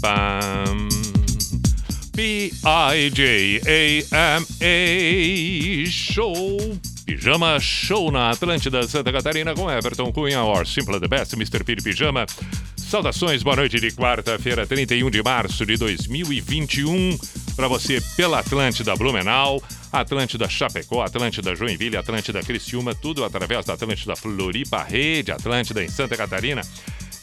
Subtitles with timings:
[0.00, 0.88] pam.
[2.12, 2.70] P-I-J-A-M-A
[5.90, 6.58] Show
[7.04, 11.62] Pijama Show na Atlântida Santa Catarina com Everton Cunha or Simple the Best, Mr.
[11.62, 12.26] Piri Pijama.
[12.76, 17.16] Saudações, boa noite de quarta-feira, 31 de março de 2021.
[17.54, 24.16] Para você pela Atlântida Blumenau, Atlântida Chapecó, Atlântida Joinville, Atlântida Criciúma, tudo através da Atlântida
[24.16, 26.62] Floripa, Rede Atlântida em Santa Catarina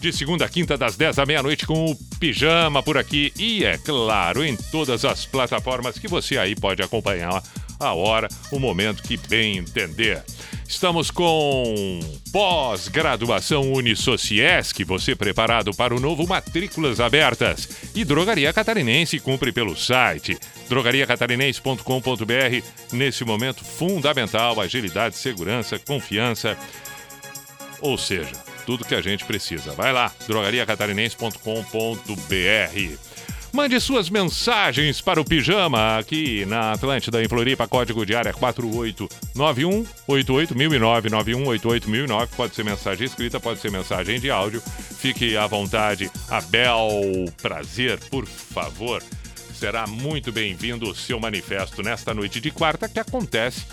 [0.04, 3.32] de segunda a quinta, das 10 da meia-noite, com o Pijama por aqui.
[3.38, 7.42] E, é claro, em todas as plataformas que você aí pode acompanhar
[7.80, 10.22] a hora, o momento que bem entender.
[10.68, 12.02] Estamos com
[12.34, 17.70] pós-graduação Unisociesc, você preparado para o novo Matrículas Abertas.
[17.96, 22.68] E Drogaria Catarinense cumpre pelo site drogariacatarinense.com.br.
[22.92, 26.58] Nesse momento fundamental, agilidade, segurança, confiança.
[27.80, 29.74] Ou seja, tudo que a gente precisa.
[29.74, 33.14] Vai lá, drogariacatarinense.com.br.
[33.54, 39.86] Mande suas mensagens para o Pijama aqui na Atlântida, em Floripa, código de área 4891
[40.08, 44.60] 88009 9188 Pode ser mensagem escrita, pode ser mensagem de áudio.
[44.98, 46.10] Fique à vontade.
[46.32, 46.90] Abel,
[47.44, 49.04] prazer, por favor.
[49.54, 53.68] Será muito bem-vindo o seu manifesto nesta noite de quarta que acontece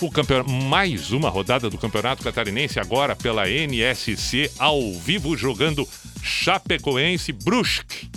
[0.00, 0.44] o campeon...
[0.44, 5.86] mais uma rodada do Campeonato Catarinense agora pela NSC ao vivo jogando
[6.22, 8.10] Chapecoense Brusque.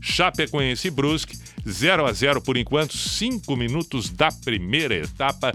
[0.00, 5.52] Chapecoense Brusque 0 a 0 por enquanto, 5 minutos da primeira etapa.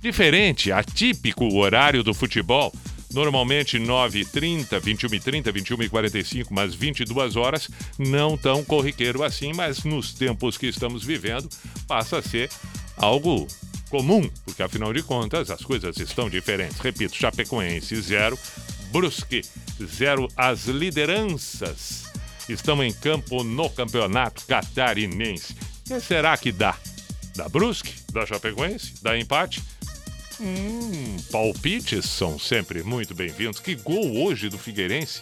[0.00, 2.72] Diferente, atípico o horário do futebol.
[3.12, 7.68] Normalmente 9h30, 21h30, 21h45, mas 22 horas,
[7.98, 11.46] não tão corriqueiro assim, mas nos tempos que estamos vivendo,
[11.86, 12.48] passa a ser
[12.96, 13.46] algo
[13.92, 16.78] comum, porque afinal de contas as coisas estão diferentes.
[16.78, 18.38] Repito, Chapecoense 0,
[18.90, 19.42] Brusque
[19.84, 20.28] 0.
[20.34, 22.04] As lideranças
[22.48, 25.54] estão em campo no campeonato catarinense.
[25.86, 26.74] que será que dá?
[27.36, 27.92] Da Brusque?
[28.10, 28.94] Da Chapecoense?
[29.02, 29.62] Da empate?
[30.40, 33.60] Hum, palpites são sempre muito bem-vindos.
[33.60, 35.20] Que gol hoje do Figueirense!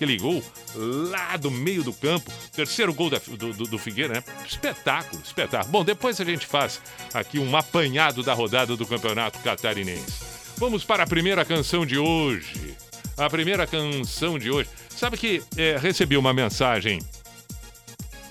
[0.00, 0.42] Aquele gol
[0.74, 2.32] lá do meio do campo.
[2.52, 4.24] Terceiro gol da, do, do, do Figueira, né?
[4.46, 5.70] Espetáculo, espetáculo.
[5.70, 6.80] Bom, depois a gente faz
[7.12, 10.24] aqui um apanhado da rodada do Campeonato Catarinense.
[10.56, 12.74] Vamos para a primeira canção de hoje.
[13.16, 14.70] A primeira canção de hoje.
[14.88, 17.00] Sabe que é, recebi uma mensagem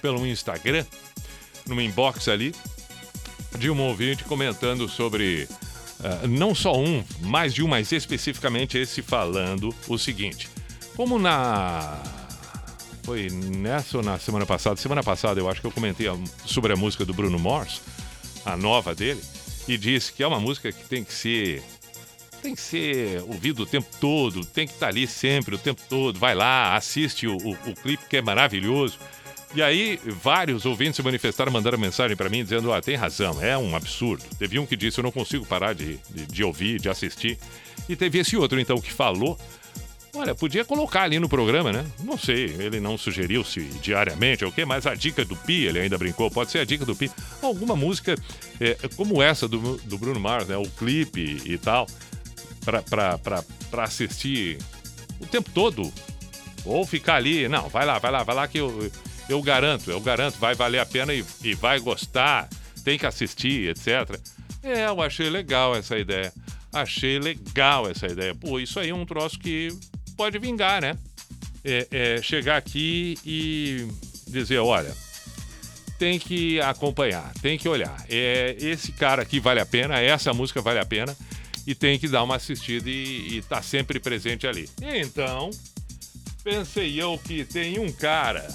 [0.01, 0.85] pelo Instagram,
[1.67, 2.55] no inbox ali,
[3.59, 5.47] de um ouvinte comentando sobre.
[5.99, 10.47] Uh, não só um, mais de um, mas especificamente esse falando o seguinte.
[10.99, 11.97] Como na.
[13.03, 14.75] Foi nessa ou na semana passada?
[14.75, 16.07] Semana passada eu acho que eu comentei
[16.45, 17.81] sobre a música do Bruno Mars,
[18.45, 19.21] a nova dele,
[19.65, 21.63] e disse que é uma música que tem que ser.
[22.41, 26.19] Tem que ser ouvido o tempo todo, tem que estar ali sempre, o tempo todo.
[26.19, 28.99] Vai lá, assiste o, o, o clipe que é maravilhoso.
[29.55, 33.57] E aí, vários ouvintes se manifestaram, mandaram mensagem para mim dizendo: Ah, tem razão, é
[33.57, 34.25] um absurdo.
[34.37, 37.37] Teve um que disse: Eu não consigo parar de, de, de ouvir, de assistir.
[37.87, 39.39] E teve esse outro, então, que falou
[40.19, 41.85] Olha, podia colocar ali no programa, né?
[42.03, 45.63] Não sei, ele não sugeriu se diariamente ou o quê, mas a dica do Pi,
[45.63, 47.09] ele ainda brincou, pode ser a dica do Pi.
[47.41, 48.15] Alguma música
[48.59, 50.57] é, como essa do, do Bruno Mars, né?
[50.57, 51.87] O clipe e tal,
[52.65, 54.57] para assistir
[55.21, 55.89] o tempo todo.
[56.65, 58.91] Ou ficar ali, não, vai lá, vai lá, vai lá que eu,
[59.29, 62.49] eu garanto, eu garanto, vai valer a pena e, e vai gostar,
[62.83, 64.19] tem que assistir, etc.
[64.61, 66.33] É, eu achei legal essa ideia.
[66.73, 68.35] Achei legal essa ideia.
[68.35, 69.69] Pô, isso aí é um troço que
[70.19, 70.97] pode vingar, né?
[71.63, 73.87] É, é, chegar aqui e
[74.27, 74.93] dizer, olha,
[75.97, 78.05] tem que acompanhar, tem que olhar.
[78.09, 81.15] É, esse cara aqui vale a pena, essa música vale a pena
[81.65, 84.69] e tem que dar uma assistida e estar tá sempre presente ali.
[84.81, 85.51] Então,
[86.43, 88.45] pensei eu que tem um cara,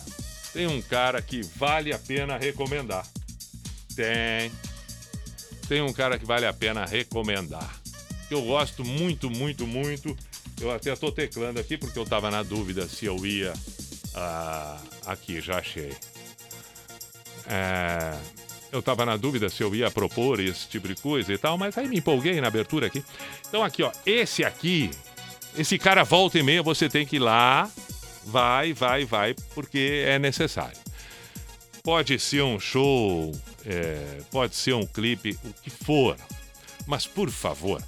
[0.53, 3.07] tem um cara que vale a pena recomendar.
[3.97, 4.53] Tem.
[5.67, 7.75] Tem um cara que vale a pena recomendar.
[8.31, 10.15] Eu gosto muito, muito, muito
[10.61, 13.53] eu até estou teclando aqui porque eu estava na dúvida se eu ia.
[14.15, 15.93] Ah, aqui, já achei.
[17.47, 18.17] É,
[18.73, 21.77] Eu tava na dúvida se eu ia propor esse tipo de coisa e tal, mas
[21.79, 23.05] aí me empolguei na abertura aqui.
[23.49, 24.91] Então aqui, ó, esse aqui,
[25.57, 27.71] esse cara volta e meia, você tem que ir lá,
[28.25, 30.77] vai, vai, vai, porque é necessário.
[31.85, 33.31] Pode ser um show,
[33.65, 36.17] é, pode ser um clipe, o que for.
[36.87, 37.81] Mas por favor,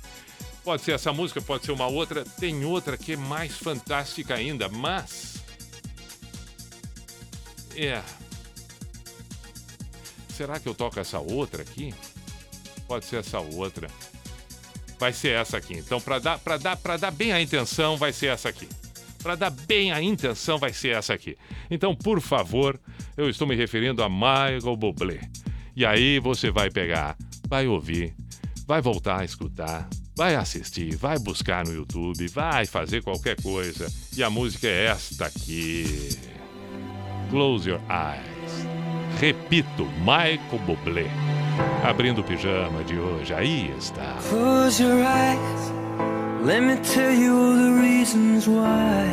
[0.66, 2.24] pode ser essa música, pode ser uma outra.
[2.24, 5.36] Tem outra que é mais fantástica ainda, mas.
[7.76, 8.02] É.
[10.28, 11.94] Será que eu toco essa outra aqui?
[12.88, 13.88] Pode ser essa outra.
[14.98, 15.74] Vai ser essa aqui.
[15.74, 18.68] Então, para dar, para dar, para dar bem a intenção, vai ser essa aqui.
[19.22, 21.38] Para dar bem a intenção, vai ser essa aqui.
[21.70, 22.78] Então, por favor,
[23.16, 25.20] eu estou me referindo a Michael Bublé.
[25.76, 27.16] E aí você vai pegar,
[27.46, 28.16] vai ouvir,
[28.66, 33.86] vai voltar a escutar, vai assistir, vai buscar no YouTube, vai fazer qualquer coisa.
[34.16, 36.18] E a música é esta aqui.
[37.30, 38.66] Close Your Eyes.
[39.20, 41.10] Repito, Michael Bublé.
[41.84, 44.16] Abrindo o pijama de hoje, aí está.
[44.28, 45.72] Close your eyes.
[46.44, 49.06] Let me tell you all the reasons why.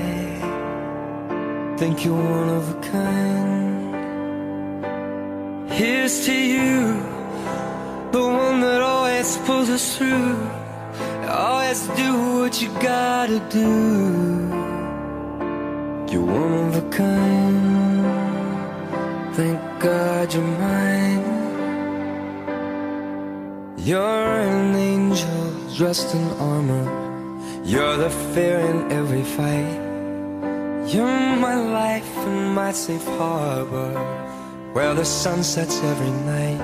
[1.77, 3.93] Think you're one of a kind.
[5.71, 7.01] Here's to you,
[8.11, 10.62] the one that always pulls us through.
[10.99, 13.69] Oh, Always do what you gotta do.
[16.11, 18.13] You're one of a kind.
[19.35, 21.23] Thank God you're mine.
[23.77, 26.85] You're an angel dressed in armor.
[27.65, 29.79] You're the fear in every fight.
[30.93, 33.93] You're my life and my safe harbor
[34.73, 36.61] where the sun sets every night.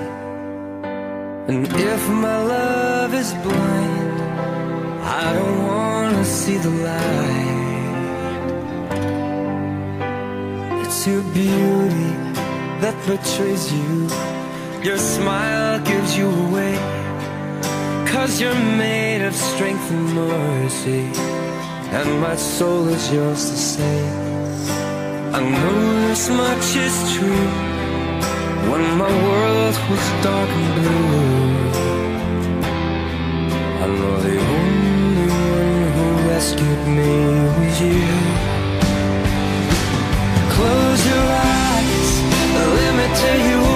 [1.48, 4.19] And if my love is blind,
[5.02, 7.60] I don't wanna see the light.
[10.82, 12.10] It's your beauty
[12.82, 14.08] that betrays you.
[14.82, 16.74] Your smile gives you away.
[18.06, 21.12] Cause you're made of strength and mercy.
[21.92, 24.30] And my soul is yours to save.
[25.32, 27.46] I know this much is true.
[28.70, 31.40] When my world was dark and blue,
[33.82, 34.59] I know the
[36.40, 37.12] rescued me
[37.58, 38.06] was you.
[40.54, 42.10] Close your eyes,
[42.76, 43.69] let me tell you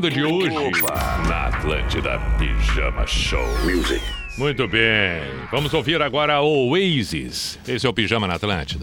[0.00, 0.94] de hoje Opa.
[1.26, 3.42] na Atlântida Pijama Show.
[3.64, 4.02] Music.
[4.36, 7.58] Muito bem, vamos ouvir agora o Oasis.
[7.66, 8.75] Esse é o Pijama na Atlântida.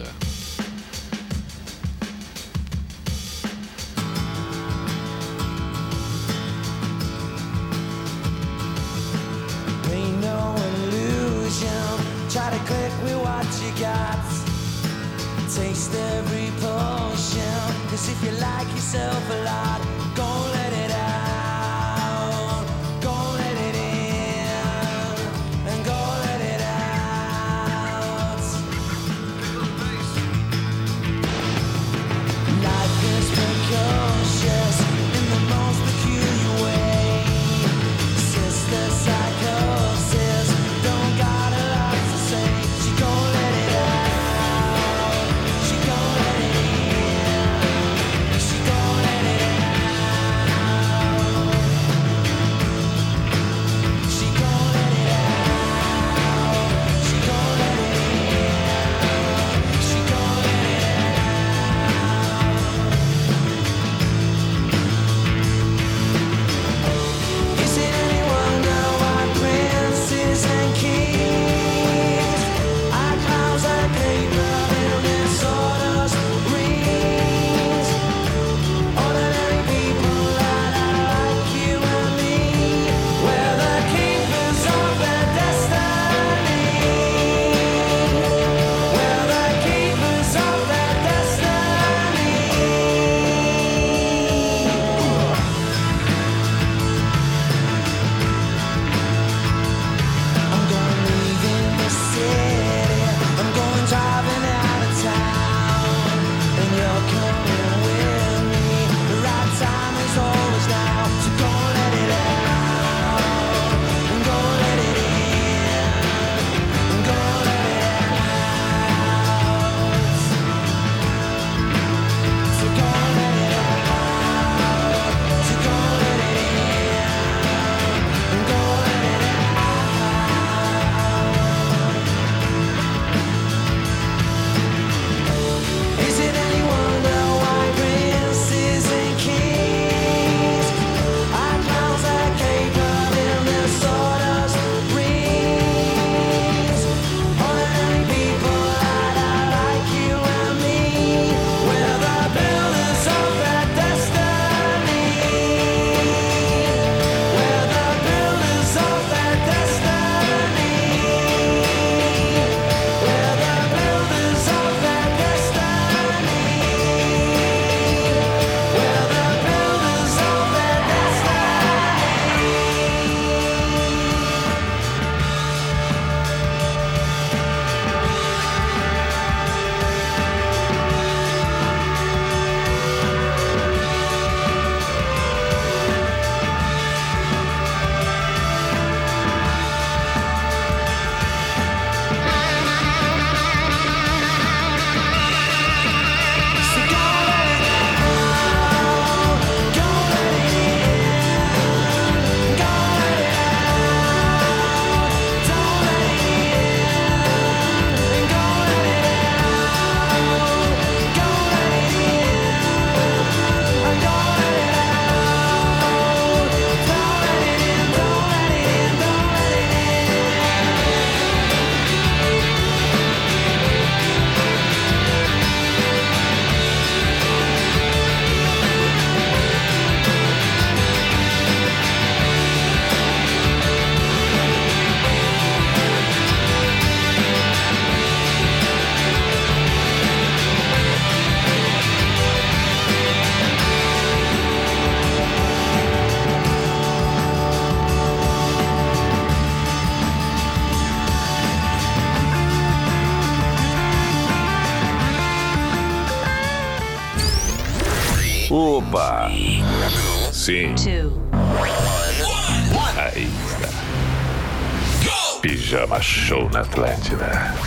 [266.03, 267.62] show na Atlântida.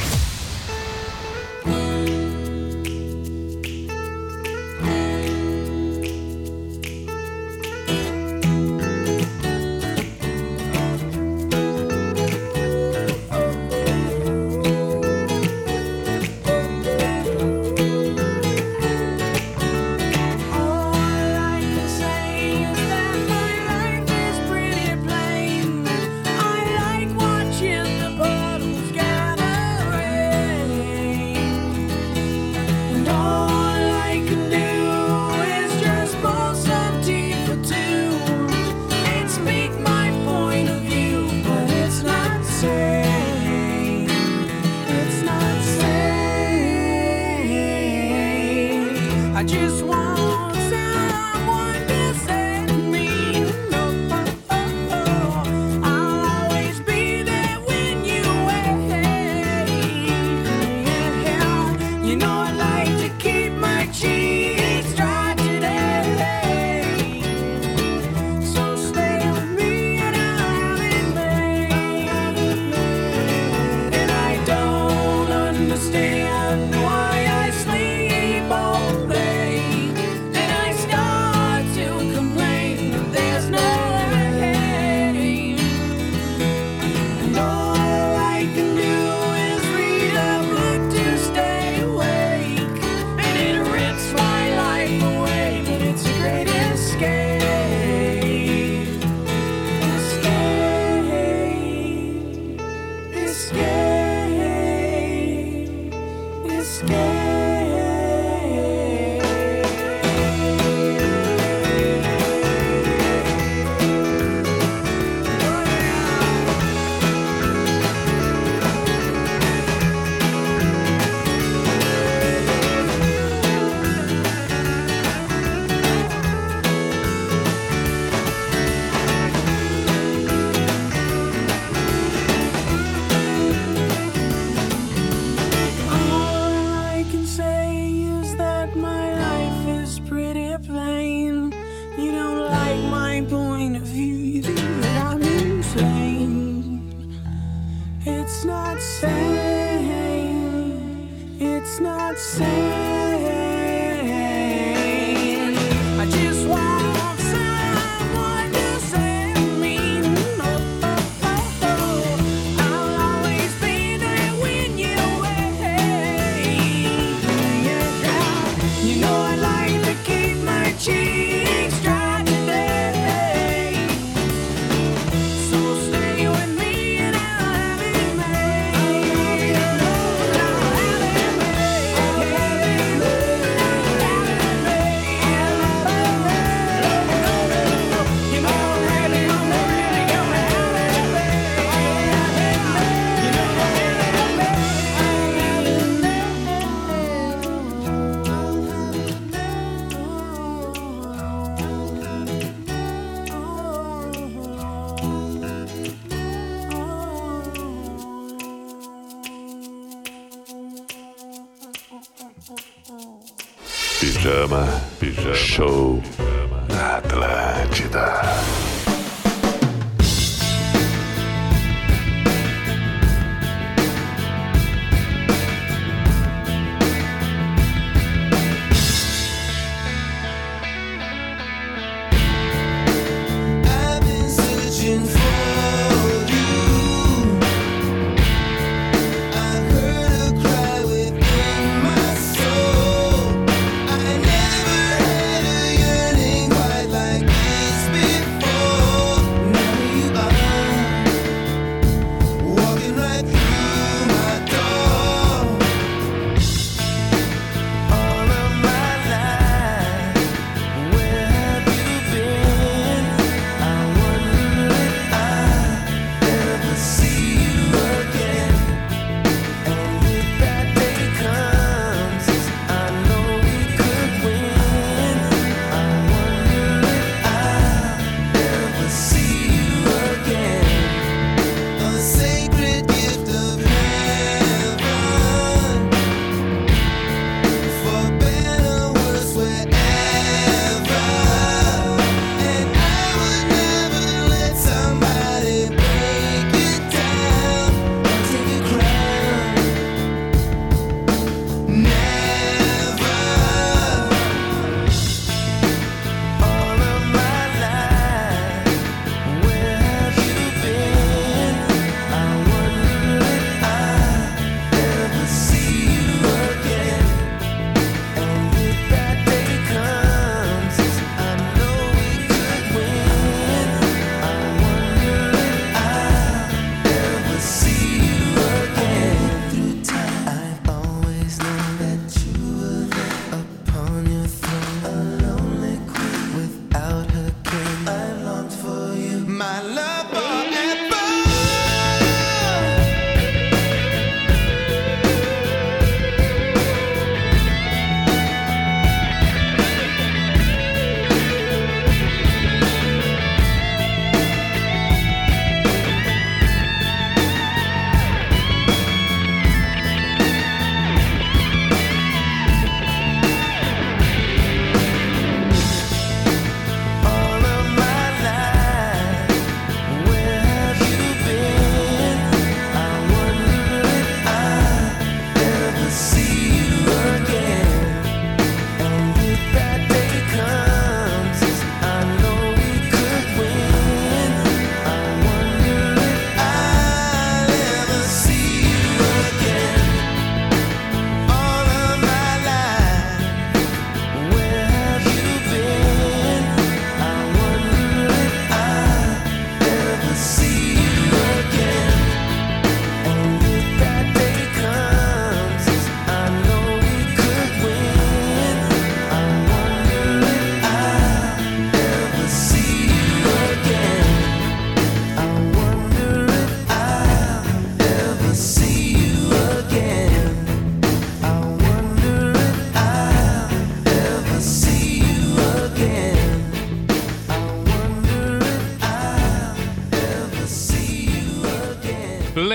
[49.37, 49.83] I just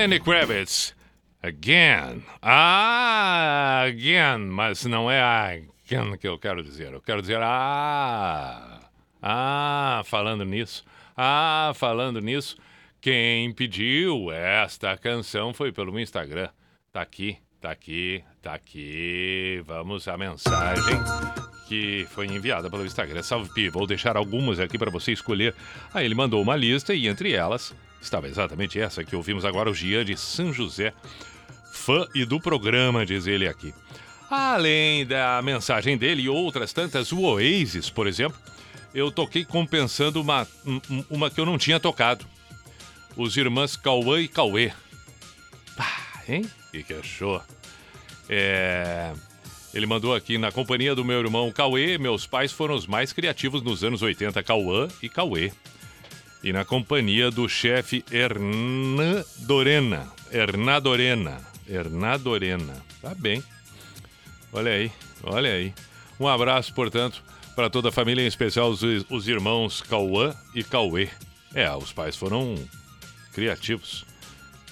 [0.02, 0.96] Lenny Kravitz.
[1.44, 2.24] Again.
[2.42, 4.38] Ah, again.
[4.50, 6.92] Mas não é again que eu quero dizer.
[6.92, 8.80] Eu quero dizer ah.
[9.22, 10.84] Ah, falando nisso.
[11.16, 12.56] Ah, falando nisso.
[13.00, 16.48] Quem pediu esta canção foi pelo Instagram.
[16.92, 19.62] Tá aqui, tá aqui, tá aqui.
[19.64, 20.98] Vamos à mensagem
[21.68, 23.22] que foi enviada pelo Instagram.
[23.22, 25.54] Salve Pi, vou deixar algumas aqui para você escolher.
[25.94, 27.72] Aí ele mandou uma lista e entre elas
[28.04, 30.92] estava exatamente essa que ouvimos agora, o Gian de São José.
[31.72, 33.72] Fã e do programa, diz ele aqui.
[34.30, 38.38] Além da mensagem dele e outras tantas, o Oasis, por exemplo,
[38.94, 42.24] eu toquei compensando uma, um- uma que eu não tinha tocado.
[43.16, 44.72] Os irmãs Cauã e Cauê.
[45.78, 46.44] Ah, hein?
[46.70, 47.42] Que que achou?
[48.28, 49.12] É...
[49.74, 53.62] Ele mandou aqui, na companhia do meu irmão Cauê, meus pais foram os mais criativos
[53.62, 55.50] nos anos 80, Cauã e Cauê.
[56.42, 60.08] E na companhia do chefe Hernan Dorena.
[60.30, 61.40] Hernadorena.
[61.68, 62.74] Hernadorena.
[63.00, 63.42] Tá bem.
[64.52, 65.72] Olha aí, olha aí.
[66.18, 67.22] Um abraço, portanto,
[67.54, 71.08] para toda a família, em especial os, os irmãos Cauã e Cauê.
[71.54, 72.56] É, os pais foram
[73.32, 74.04] criativos.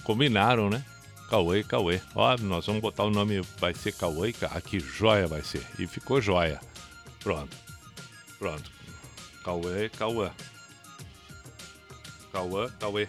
[0.02, 0.84] Combinaram, né?
[1.28, 2.00] Cauê Cauê.
[2.14, 4.34] Ó, nós vamos botar o nome, vai ser Cauê e.
[4.42, 5.64] Ah, que joia vai ser.
[5.78, 6.60] E ficou joia.
[7.20, 7.56] Pronto.
[8.38, 8.70] Pronto.
[9.44, 10.30] Cauê Cauã.
[12.32, 13.08] Cauã, Cauê.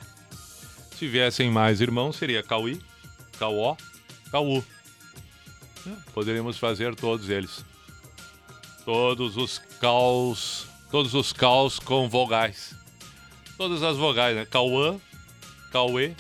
[0.92, 2.82] Se tivessem mais irmãos, seria Cauí,
[3.38, 3.76] Cauó,
[4.32, 4.64] Cauú.
[5.88, 7.66] É, Poderíamos fazer todos eles.
[8.86, 10.68] Todos os caos.
[10.90, 12.76] Todos os caos com vogais.
[13.58, 14.46] Todas as vogais, né?
[14.46, 15.00] Cauã,
[15.72, 16.14] Cauê,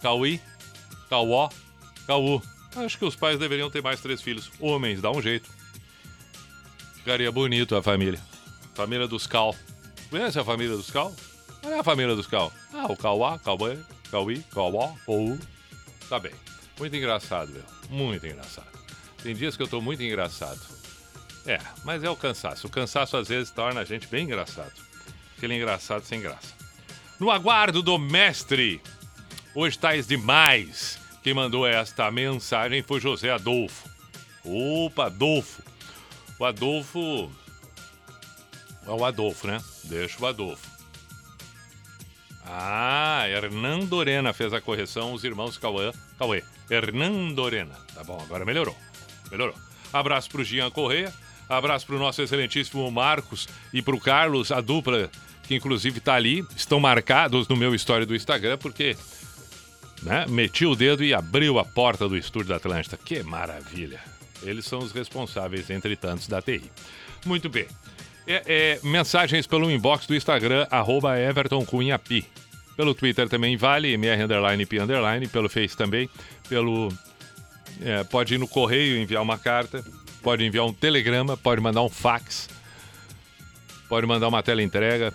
[0.00, 0.40] Cauí,
[1.10, 1.50] Cauó,
[2.06, 2.42] Cauú.
[2.76, 4.50] Acho que os pais deveriam ter mais três filhos.
[4.60, 5.50] Homens, dá um jeito.
[6.94, 8.20] Ficaria bonito a família.
[8.74, 9.54] Família dos Cal.
[10.10, 11.14] Conhece a família dos Cal?
[11.60, 12.52] Qual é a família dos Cal?
[12.72, 13.76] Ah, o Cauá, Cauê,
[14.10, 15.38] Cauí, Cauó, Cauú.
[16.08, 16.32] Tá bem.
[16.78, 17.62] Muito engraçado, meu.
[17.90, 18.68] Muito engraçado.
[19.22, 20.60] Tem dias que eu tô muito engraçado.
[21.46, 22.66] É, mas é o cansaço.
[22.66, 24.72] O cansaço às vezes torna a gente bem engraçado.
[25.36, 26.54] Aquele engraçado sem graça.
[27.18, 28.80] No aguardo do mestre.
[29.54, 30.98] Hoje tais demais.
[31.22, 33.88] Quem mandou esta mensagem foi José Adolfo.
[34.44, 35.62] Opa, Adolfo.
[36.38, 37.30] O Adolfo.
[38.86, 39.60] É o Adolfo, né?
[39.84, 40.76] Deixa o Adolfo.
[42.44, 45.92] Ah, Hernandorena fez a correção, os irmãos Cauã.
[46.18, 46.44] Cauê.
[46.70, 47.74] Hernandorena.
[47.94, 48.76] Tá bom, agora melhorou.
[49.30, 49.54] Melhorou.
[49.92, 51.12] Abraço pro Jean Corrêa.
[51.48, 55.10] Abraço pro nosso excelentíssimo Marcos e pro Carlos, a dupla
[55.44, 56.44] que inclusive tá ali.
[56.56, 58.96] Estão marcados no meu story do Instagram, porque
[60.02, 62.96] né, meti o dedo e abriu a porta do estúdio da Atlântida.
[62.96, 64.00] Que maravilha!
[64.42, 66.70] Eles são os responsáveis, entre tantos, da TI.
[67.24, 67.66] Muito bem.
[68.26, 72.26] É, é, mensagens pelo inbox do Instagram, arroba Everton Cunha Pi.
[72.76, 75.28] Pelo Twitter também vale, MR underline Pi underline.
[75.28, 76.10] Pelo Face também.
[76.48, 76.92] Pelo.
[77.80, 79.82] é, pode ir no correio enviar uma carta.
[80.22, 81.36] Pode enviar um telegrama.
[81.36, 82.48] Pode mandar um fax.
[83.88, 85.14] Pode mandar uma tela entrega.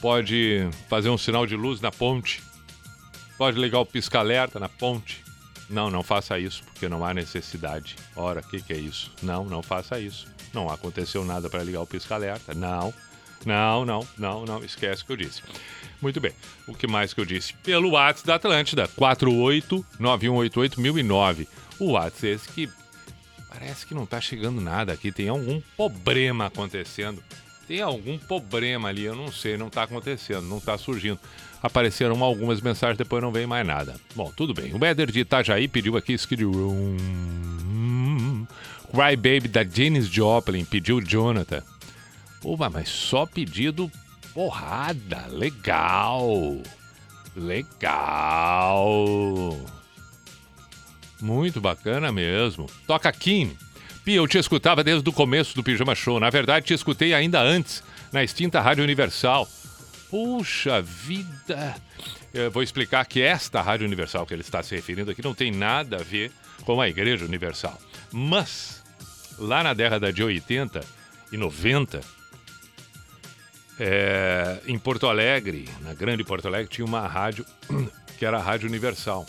[0.00, 2.42] Pode fazer um sinal de luz na ponte.
[3.36, 5.22] Pode ligar o pisca-alerta na ponte.
[5.68, 7.96] Não, não faça isso, porque não há necessidade.
[8.14, 9.12] Ora, o que, que é isso?
[9.20, 10.35] Não, não faça isso.
[10.56, 12.54] Não aconteceu nada para ligar o pisca-alerta.
[12.54, 12.94] Não,
[13.44, 14.64] não, não, não, não.
[14.64, 15.42] Esquece o que eu disse.
[16.00, 16.32] Muito bem.
[16.66, 17.52] O que mais que eu disse?
[17.62, 21.46] Pelo WhatsApp da Atlântida, 489188009.
[21.78, 22.70] O WhatsApp esse que
[23.50, 25.12] parece que não tá chegando nada aqui.
[25.12, 27.22] Tem algum problema acontecendo.
[27.68, 31.20] Tem algum problema ali, eu não sei, não tá acontecendo, não tá surgindo.
[31.62, 33.96] Apareceram algumas mensagens, depois não vem mais nada.
[34.14, 34.72] Bom, tudo bem.
[34.72, 36.96] O Éder de Itajaí pediu aqui Skid Room.
[38.90, 41.62] Cry Baby da Janis Joplin pediu Jonathan.
[42.40, 43.90] Pô, mas só pedido
[44.32, 45.26] porrada.
[45.28, 46.60] Legal.
[47.34, 48.94] Legal.
[51.20, 52.66] Muito bacana mesmo.
[52.86, 53.56] Toca Kim.
[54.04, 56.20] Pi, eu te escutava desde o começo do Pijama Show.
[56.20, 59.48] Na verdade, te escutei ainda antes, na extinta Rádio Universal.
[60.08, 61.74] Puxa vida!
[62.32, 65.50] Eu vou explicar que esta Rádio Universal que ele está se referindo aqui não tem
[65.50, 66.30] nada a ver
[66.64, 67.78] com a Igreja Universal.
[68.18, 68.82] Mas,
[69.38, 70.82] lá na década de 80
[71.30, 72.00] e 90,
[73.78, 77.44] é, em Porto Alegre, na grande Porto Alegre, tinha uma rádio
[78.16, 79.26] que era a Rádio Universal.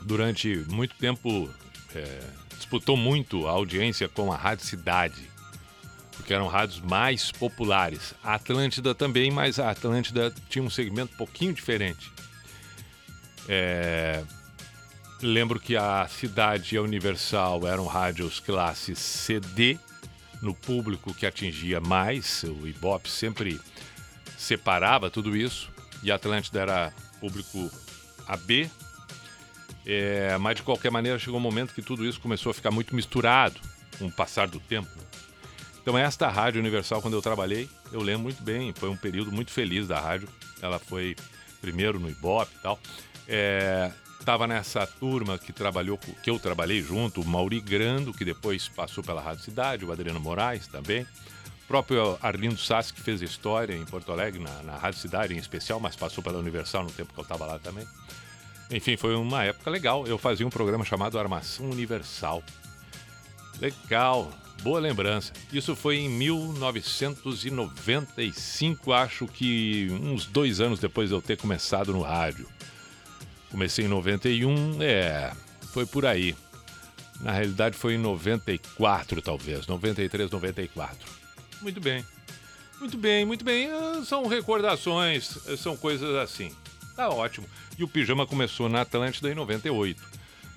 [0.00, 1.50] Durante muito tempo,
[1.94, 2.22] é,
[2.56, 5.28] disputou muito a audiência com a Rádio Cidade,
[6.12, 8.14] porque eram rádios mais populares.
[8.24, 12.10] A Atlântida também, mas a Atlântida tinha um segmento um pouquinho diferente.
[13.46, 14.24] É,
[15.22, 19.78] lembro que a Cidade e a Universal eram rádios classe CD,
[20.42, 23.60] no público que atingia mais, o Ibope sempre
[24.36, 25.70] separava tudo isso.
[26.02, 27.70] e Atlântida era público
[28.26, 28.70] AB.
[29.84, 32.94] É, mas de qualquer maneira chegou um momento que tudo isso começou a ficar muito
[32.94, 33.60] misturado
[33.98, 34.88] com o passar do tempo.
[35.80, 39.52] Então esta Rádio Universal, quando eu trabalhei, eu lembro muito bem, foi um período muito
[39.52, 40.28] feliz da rádio.
[40.60, 41.14] Ela foi
[41.60, 42.78] primeiro no Ibope e tal.
[43.28, 43.92] É,
[44.26, 49.04] tava nessa turma que trabalhou, que eu trabalhei junto, o Mauri Grando, que depois passou
[49.04, 51.02] pela Rádio Cidade, o Adriano Moraes também.
[51.02, 55.36] O próprio Arlindo Sassi, que fez história em Porto Alegre, na, na Rádio Cidade em
[55.36, 57.86] especial, mas passou pela Universal no tempo que eu estava lá também.
[58.68, 60.04] Enfim, foi uma época legal.
[60.08, 62.42] Eu fazia um programa chamado Armação Universal.
[63.60, 64.28] Legal,
[64.60, 65.32] boa lembrança.
[65.52, 72.02] Isso foi em 1995, acho que uns dois anos depois de eu ter começado no
[72.02, 72.48] rádio.
[73.56, 75.32] Comecei em 91, é,
[75.72, 76.36] foi por aí.
[77.22, 80.98] Na realidade foi em 94, talvez, 93, 94.
[81.62, 82.04] Muito bem.
[82.78, 83.70] Muito bem, muito bem.
[83.70, 86.54] Ah, São recordações, são coisas assim.
[86.94, 87.46] Tá ótimo.
[87.78, 90.02] E o pijama começou na Atlântida em 98.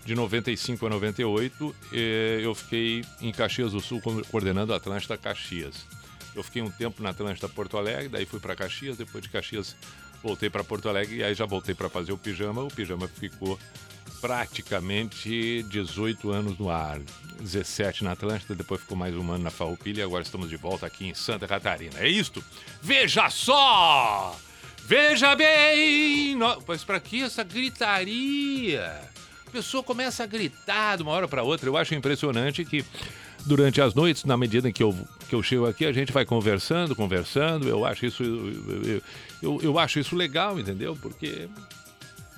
[0.03, 5.17] De 95 a 98, eh, eu fiquei em Caxias do Sul co- coordenando a Atlântida
[5.17, 5.85] Caxias.
[6.35, 9.73] Eu fiquei um tempo na Atlântida Porto Alegre, daí fui para Caxias, depois de Caxias
[10.21, 12.61] voltei para Porto Alegre e aí já voltei para fazer o pijama.
[12.61, 13.57] O pijama ficou
[14.21, 16.99] praticamente 18 anos no ar.
[17.39, 20.85] 17 na Atlântida, depois ficou mais um ano na Farroupilha e agora estamos de volta
[20.85, 21.99] aqui em Santa Catarina.
[21.99, 22.43] É isto?
[22.81, 24.37] Veja só!
[24.85, 26.35] Veja bem!
[26.35, 26.61] No...
[26.67, 29.01] Mas pra que essa gritaria?
[29.47, 31.69] A pessoa começa a gritar de uma hora para outra.
[31.69, 32.83] Eu acho impressionante que
[33.45, 34.95] durante as noites, na medida em que eu,
[35.27, 37.67] que eu chego aqui, a gente vai conversando, conversando.
[37.67, 39.01] Eu acho isso, eu, eu,
[39.41, 40.97] eu, eu acho isso legal, entendeu?
[41.01, 41.47] Porque,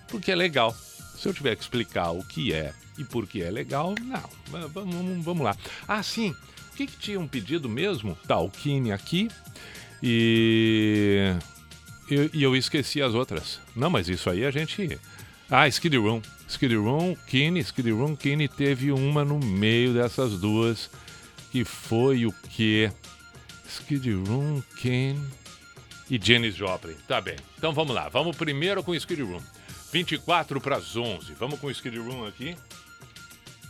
[0.08, 0.76] porque é legal.
[1.16, 4.68] Se eu tiver que explicar o que é e por que é legal, não.
[4.70, 5.56] Vamos, vamos, lá.
[5.88, 6.36] Ah, sim.
[6.72, 8.18] O que, que tinham pedido mesmo?
[8.28, 8.38] Tá,
[8.94, 9.30] aqui.
[10.02, 11.36] E
[12.34, 13.60] e eu esqueci as outras.
[13.76, 15.00] Não, mas isso aí a gente.
[15.50, 16.22] Ah, Skid Room.
[16.52, 20.90] Skid Room, Kine, Skid Room, Kine teve uma no meio dessas duas.
[21.50, 22.92] Que foi o quê?
[23.68, 25.26] Skid Room, Kane
[26.10, 26.96] e Janis Joplin.
[27.08, 27.38] Tá bem.
[27.58, 28.10] Então vamos lá.
[28.10, 29.42] Vamos primeiro com Skid Room.
[29.94, 31.34] 24 para as 11.
[31.34, 32.50] Vamos com Skid Room aqui.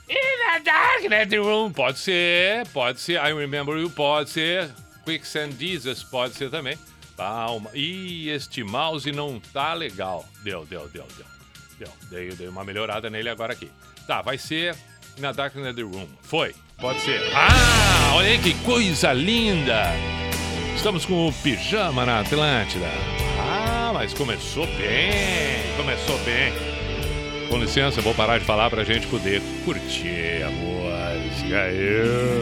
[0.10, 1.72] In the darknet room.
[1.72, 3.14] Pode ser, pode ser.
[3.14, 4.70] I remember you, pode ser.
[5.06, 6.78] Quicksand Jesus, pode ser também.
[7.16, 7.70] Palma.
[7.76, 10.28] Ih, este mouse não tá legal.
[10.44, 11.41] Deu, deu, deu, deu.
[11.82, 11.90] Deu.
[12.12, 13.72] Dei, dei uma melhorada nele agora aqui.
[14.06, 14.76] Tá, vai ser
[15.18, 16.06] na Darknet Room.
[16.22, 16.54] Foi.
[16.80, 17.20] Pode ser.
[17.34, 19.92] Ah, olha aí que coisa linda.
[20.76, 22.86] Estamos com o pijama na Atlântida.
[23.40, 25.76] Ah, mas começou bem.
[25.76, 26.54] Começou bem.
[27.50, 31.68] Com licença, vou parar de falar pra gente poder curtir a música.
[31.72, 32.42] Eu...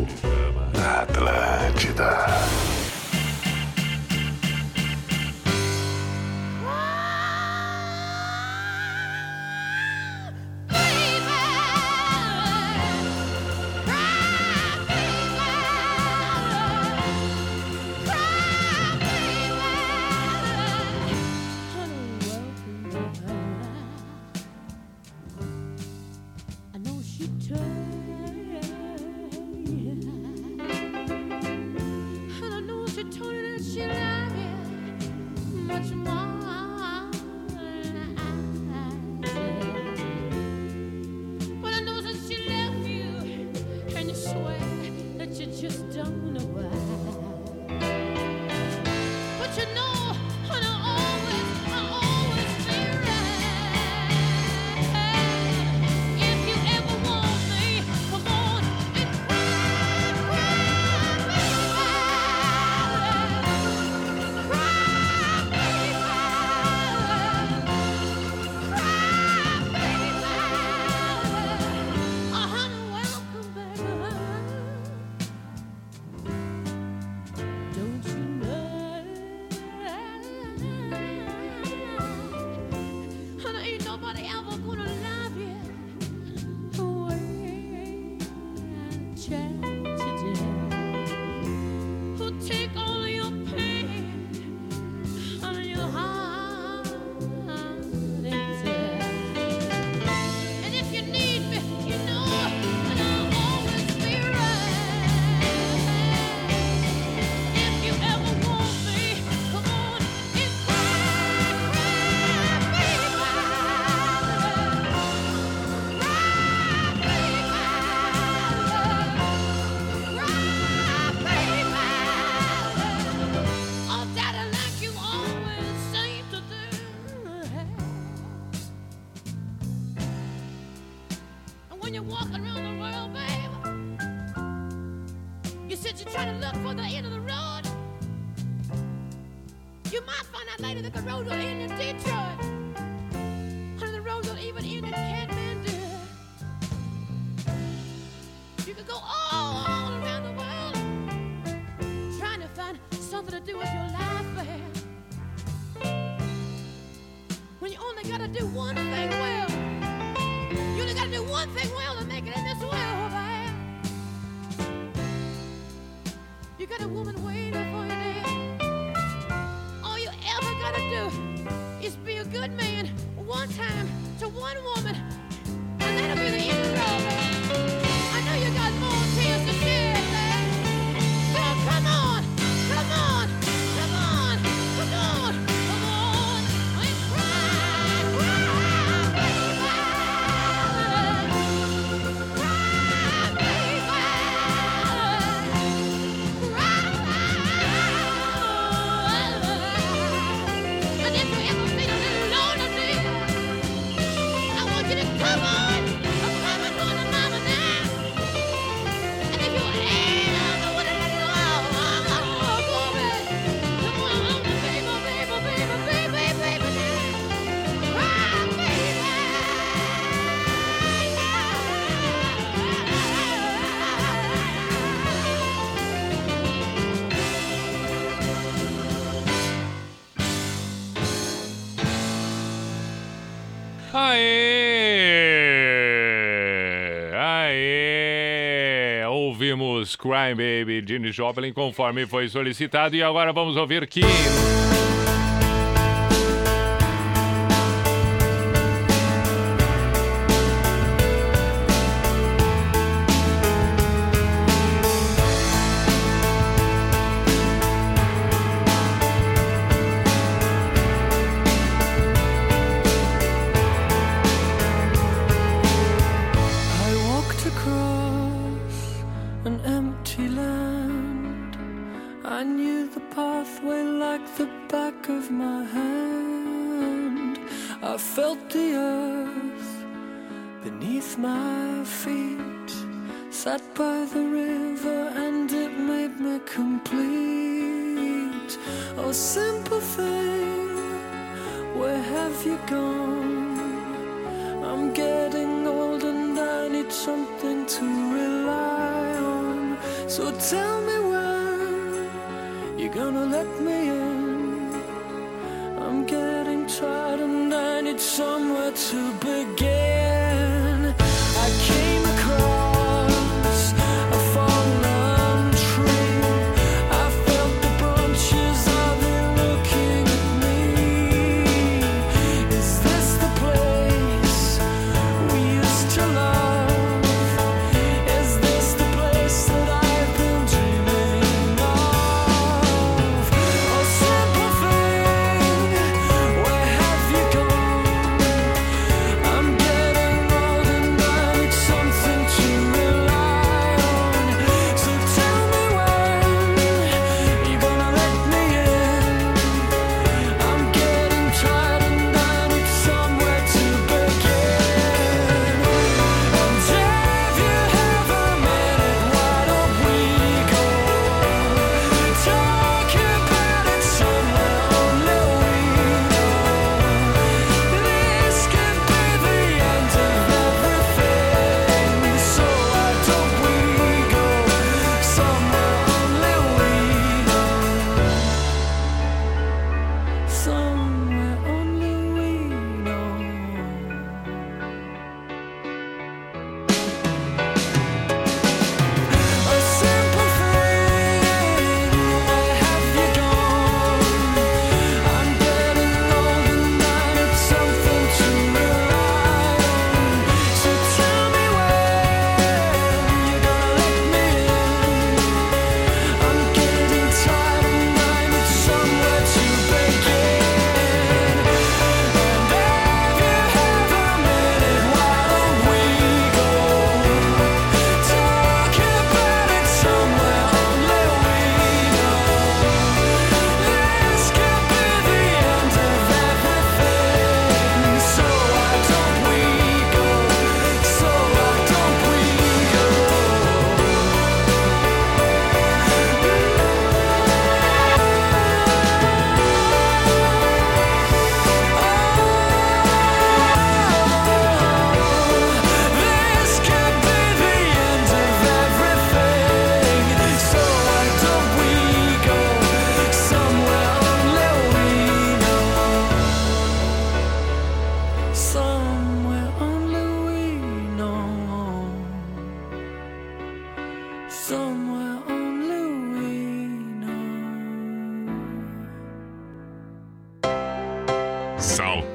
[240.11, 242.93] Crime Baby, Gene Joplin, conforme foi solicitado.
[242.93, 244.01] E agora vamos ouvir Kim.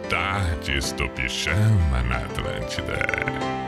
[0.08, 3.65] Saudades do pijama na Atlântida.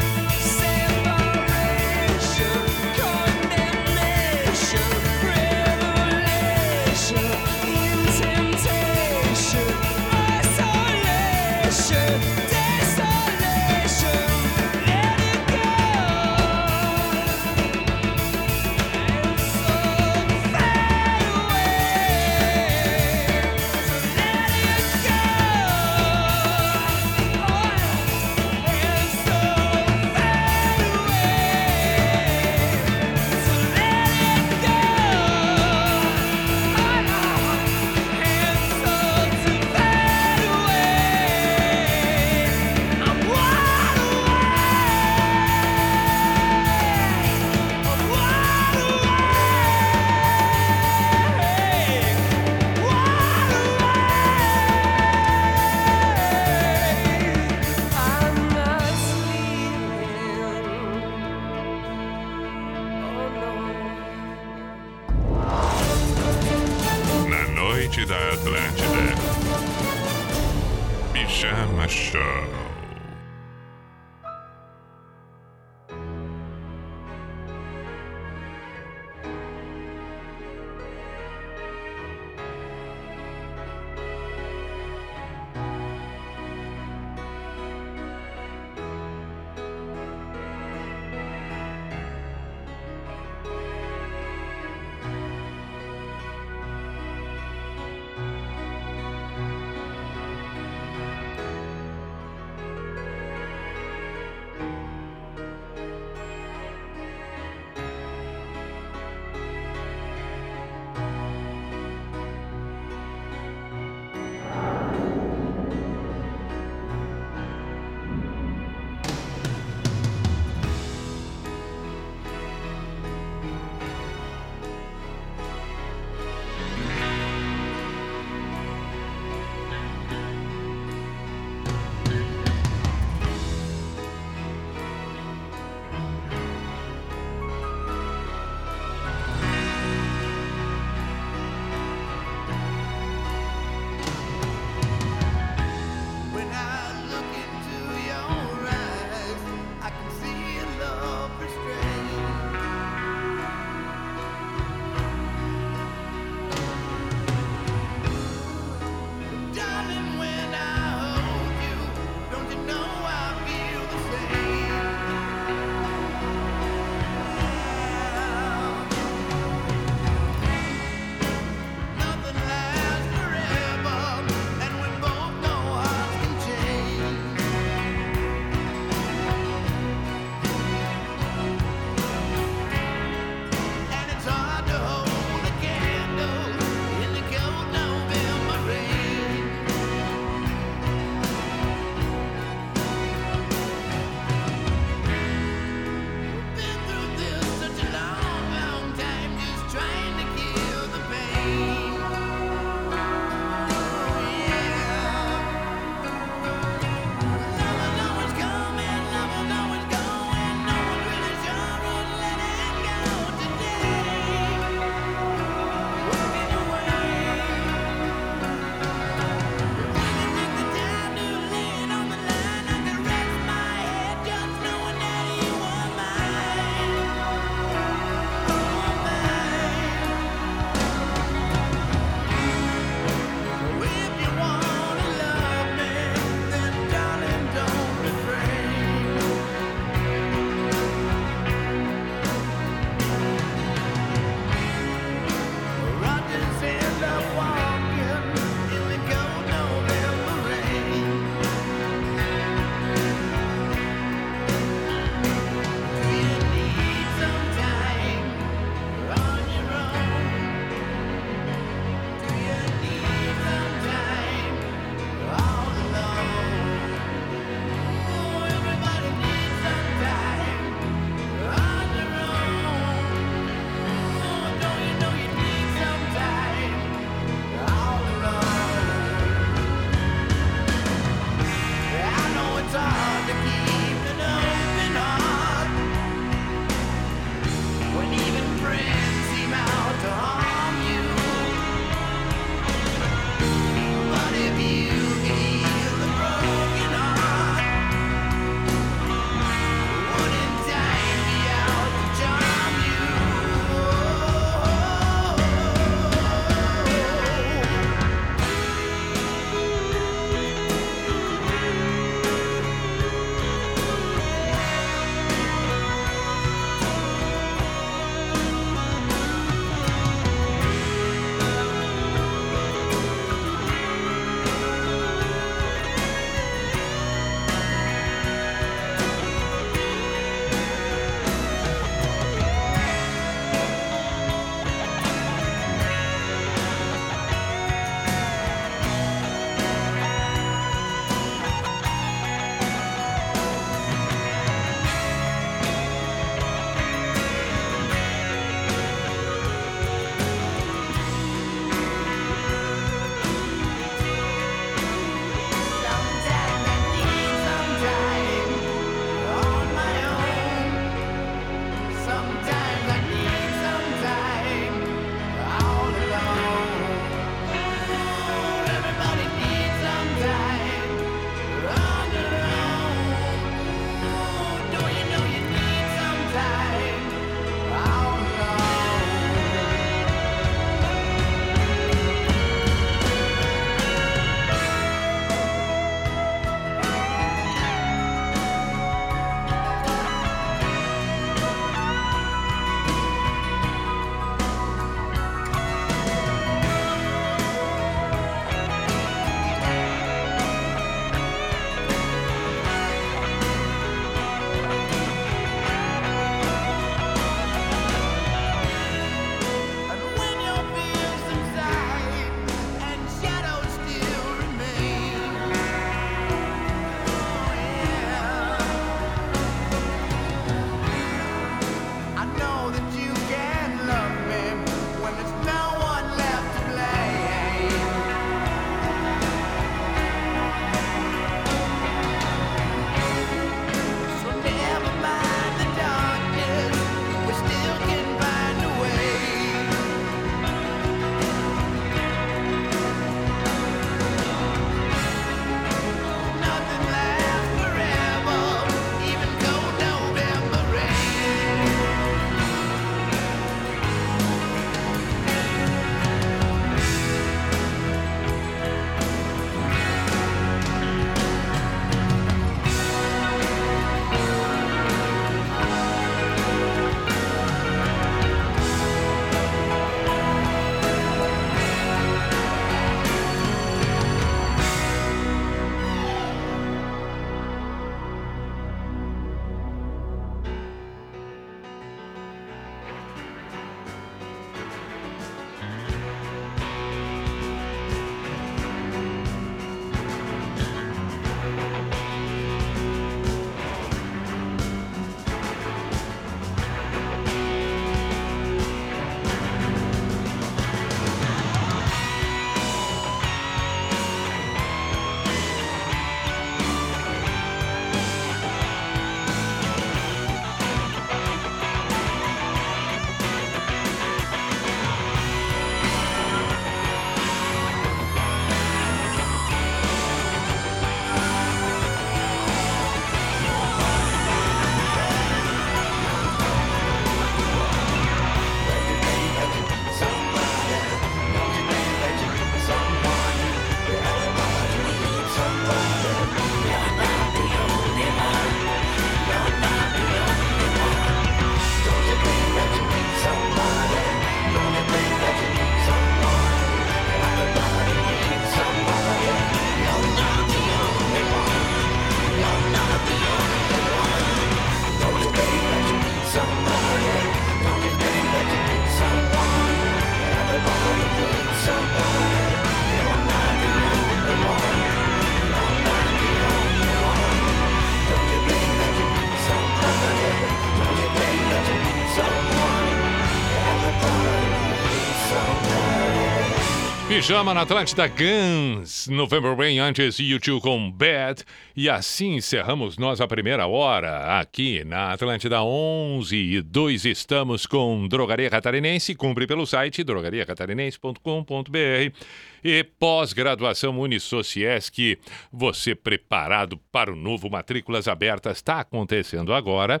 [577.18, 581.42] Pijama na Atlântida Guns, November Rain antes YouTube com Bad.
[581.74, 588.06] E assim encerramos nós a primeira hora aqui na Atlântida 11 e 2 estamos com
[588.06, 592.14] Drogaria Catarinense, cumpre pelo site drogariacatarinense.com.br
[592.62, 595.18] e pós-graduação Unisociesc,
[595.52, 600.00] você preparado para o novo Matrículas Abertas, está acontecendo agora.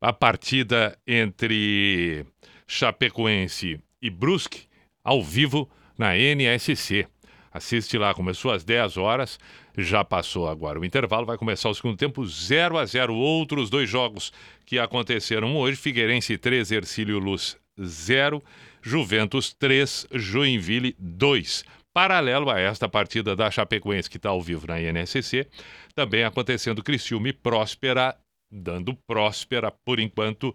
[0.00, 2.26] A partida entre
[2.66, 4.62] Chapecoense e Brusque,
[5.04, 7.06] ao vivo, na NSC.
[7.52, 9.38] Assiste lá, começou às 10 horas,
[9.76, 13.88] já passou agora o intervalo, vai começar o segundo tempo 0 a 0 Outros dois
[13.88, 14.32] jogos
[14.64, 18.42] que aconteceram hoje: Figueirense 3, Ercílio Luz 0,
[18.82, 21.64] Juventus 3, Joinville 2.
[21.92, 25.48] Paralelo a esta partida da Chapecoense, que está ao vivo na INSC,
[25.94, 28.16] também acontecendo Criciúma e Próspera,
[28.50, 30.54] dando Próspera, por enquanto,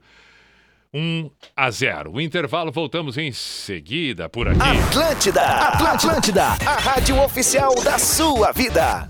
[0.93, 2.11] 1 a 0.
[2.13, 4.59] O intervalo, voltamos em seguida por aqui.
[4.61, 9.09] Atlântida, Atlântida, a rádio oficial da sua vida.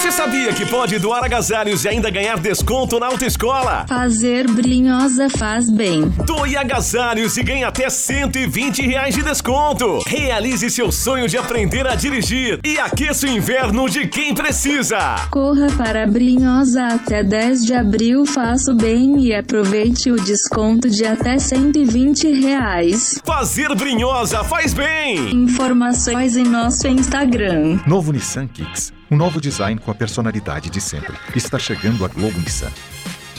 [0.00, 3.84] Você sabia que pode doar agasalhos e ainda ganhar desconto na autoescola?
[3.86, 6.08] Fazer brinhosa faz bem.
[6.24, 9.98] Doe agasalhos e ganhe até 120 reais de desconto.
[10.06, 15.16] Realize seu sonho de aprender a dirigir e aqueça o inverno de quem precisa.
[15.30, 20.88] Corra para a Brinhosa até 10 de abril, faça o bem e aproveite o desconto
[20.88, 23.20] de até 120 reais.
[23.22, 25.30] Fazer brinhosa faz bem.
[25.30, 27.78] Informações em nosso Instagram.
[27.86, 28.98] Novo Nissan Kicks.
[29.10, 31.14] Um novo design com a personalidade de sempre.
[31.34, 32.70] Está chegando a Globo Nissan.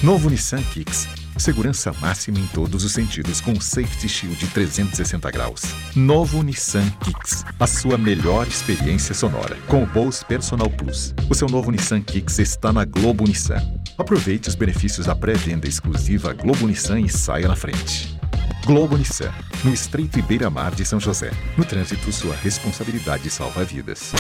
[0.04, 1.08] Novo Nissan Kicks.
[1.38, 5.62] Segurança máxima em todos os sentidos com o Safety Shield 360 graus.
[5.96, 7.46] Novo Nissan Kicks.
[7.60, 9.58] A sua melhor experiência sonora.
[9.68, 11.14] Com o Bose Personal Plus.
[11.30, 13.62] O seu novo Nissan Kicks está na Globo Nissan.
[13.98, 18.20] Aproveite os benefícios da pré-venda exclusiva Globo Nissan e saia na frente.
[18.66, 19.32] Globo Nissan,
[19.64, 21.32] no Estreito e Beira-Mar de São José.
[21.58, 24.14] No trânsito, sua responsabilidade salva vidas.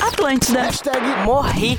[0.00, 0.62] Atlântida.
[0.62, 1.78] Hashtag morri.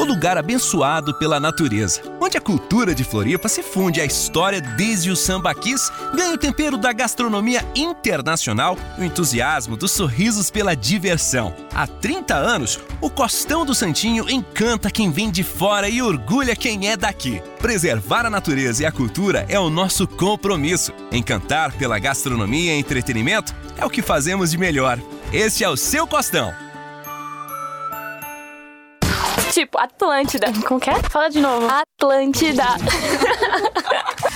[0.00, 5.10] O lugar abençoado pela natureza, onde a cultura de Floripa se funde à história desde
[5.10, 11.54] o sambaquis, ganha o tempero da gastronomia internacional e o entusiasmo dos sorrisos pela diversão.
[11.74, 16.88] Há 30 anos, o Costão do Santinho encanta quem vem de fora e orgulha quem
[16.88, 17.42] é daqui.
[17.58, 20.94] Preservar a natureza e a cultura é o nosso compromisso.
[21.12, 24.98] Encantar pela gastronomia e entretenimento é o que fazemos de melhor.
[25.30, 26.69] Este é o seu Costão.
[29.60, 30.46] Tipo, Atlântida.
[30.66, 30.94] Como que é?
[31.10, 31.68] Fala de novo.
[31.68, 32.64] Atlântida.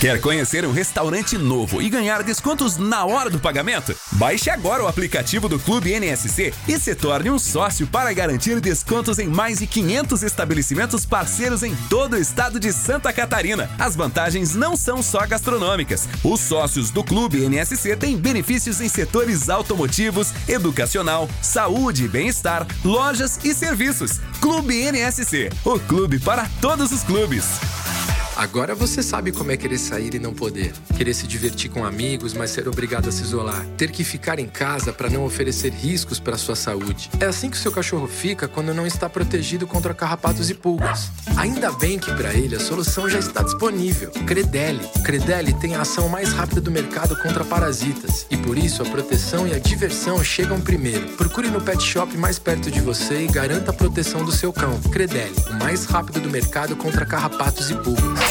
[0.00, 3.96] Quer conhecer um restaurante novo e ganhar descontos na hora do pagamento?
[4.12, 9.18] Baixe agora o aplicativo do Clube NSC e se torne um sócio para garantir descontos
[9.18, 13.70] em mais de 500 estabelecimentos parceiros em todo o estado de Santa Catarina.
[13.78, 16.06] As vantagens não são só gastronômicas.
[16.22, 23.38] Os sócios do Clube NSC têm benefícios em setores automotivos, educacional, saúde e bem-estar, lojas
[23.42, 24.20] e serviços.
[24.40, 27.44] Clube NSC, o clube para todos os clubes.
[28.36, 30.72] Agora você sabe como é querer sair e não poder.
[30.96, 33.64] Querer se divertir com amigos, mas ser obrigado a se isolar.
[33.76, 37.10] Ter que ficar em casa para não oferecer riscos para sua saúde.
[37.20, 41.10] É assim que seu cachorro fica quando não está protegido contra carrapatos e pulgas.
[41.36, 44.10] Ainda bem que para ele a solução já está disponível.
[44.26, 44.84] Credelli.
[45.04, 48.26] Credelli tem a ação mais rápida do mercado contra parasitas.
[48.30, 51.06] E por isso a proteção e a diversão chegam primeiro.
[51.10, 54.80] Procure no pet shop mais perto de você e garanta a proteção do seu cão.
[54.90, 58.23] Credelli, o mais rápido do mercado contra carrapatos e pulgas.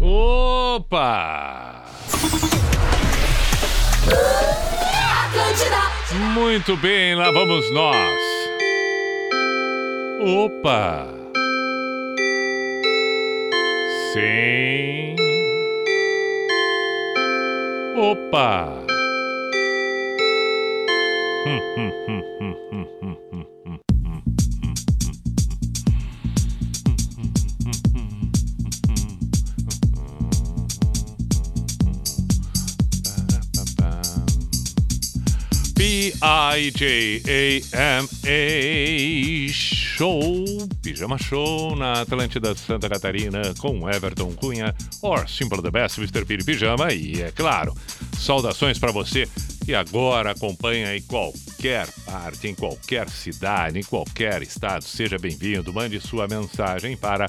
[0.00, 1.84] Opa!
[6.34, 8.20] Muito bem, lá vamos nós.
[10.20, 11.06] Opa!
[14.12, 15.16] Sim.
[17.96, 18.68] Opa!
[21.46, 22.22] Hum, hum, hum,
[35.76, 36.72] P-I-J-A-M-A
[39.52, 40.44] Show,
[40.82, 46.24] Pijama Show na Atlântida Santa Catarina com Everton Cunha, or Simple the Best, Mr.
[46.24, 47.74] Piri Pijama e, é claro,
[48.18, 49.28] saudações para você
[49.66, 54.82] que agora acompanha em qualquer parte, em qualquer cidade, em qualquer estado.
[54.82, 57.26] Seja bem-vindo, mande sua mensagem para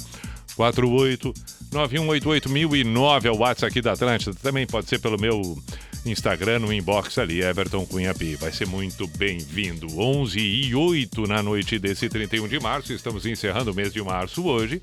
[0.57, 1.33] 48
[1.71, 4.35] 9188009 é o WhatsApp aqui da Atlântida.
[4.41, 5.57] Também pode ser pelo meu
[6.05, 8.35] Instagram, no inbox ali, Everton Cunha Pi.
[8.35, 9.87] Vai ser muito bem-vindo.
[9.99, 12.91] 11 e 8 na noite desse 31 de março.
[12.91, 14.81] Estamos encerrando o mês de março hoje.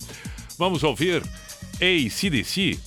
[0.56, 1.22] Vamos ouvir
[1.80, 2.78] ACDC.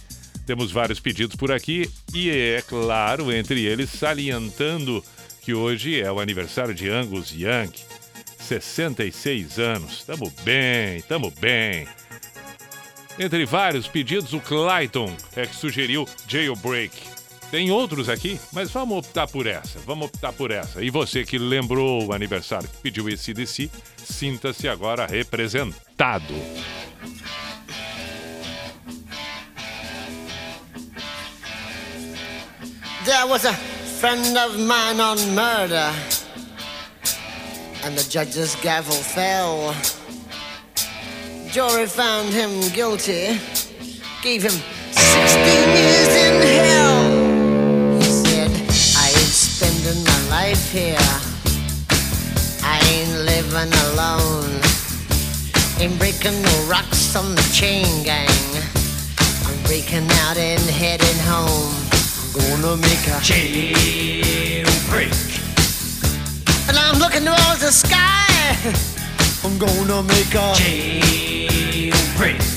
[0.46, 5.04] Temos vários pedidos por aqui e é claro, entre eles salientando
[5.42, 7.72] que hoje é o aniversário de Angus Young.
[8.40, 10.04] 66 anos.
[10.06, 11.86] Tamo bem, tamo bem.
[13.20, 17.18] Entre vários pedidos, o Clayton é que sugeriu Jailbreak.
[17.50, 19.80] Tem outros aqui, mas vamos optar por essa.
[19.86, 20.84] Vamos optar por essa.
[20.84, 23.72] E você que lembrou o aniversário, que pediu esse DC,
[24.06, 26.34] sinta-se agora representado.
[33.06, 35.94] There was a friend of mine on murder,
[37.86, 39.74] and the judge's gavel fell.
[41.58, 43.40] Jury found him guilty,
[44.22, 47.98] gave him 16 years in hell.
[47.98, 48.52] He said,
[48.96, 50.96] I ain't spending my life here.
[52.62, 54.62] I ain't living alone.
[55.80, 58.30] Ain't breaking no rocks on the chain gang.
[59.48, 61.74] I'm breaking out and heading home.
[62.40, 65.10] I'm gonna make a jailbreak.
[66.70, 68.94] And I'm looking towards the sky.
[69.48, 72.57] I'm gonna make a jailbreak.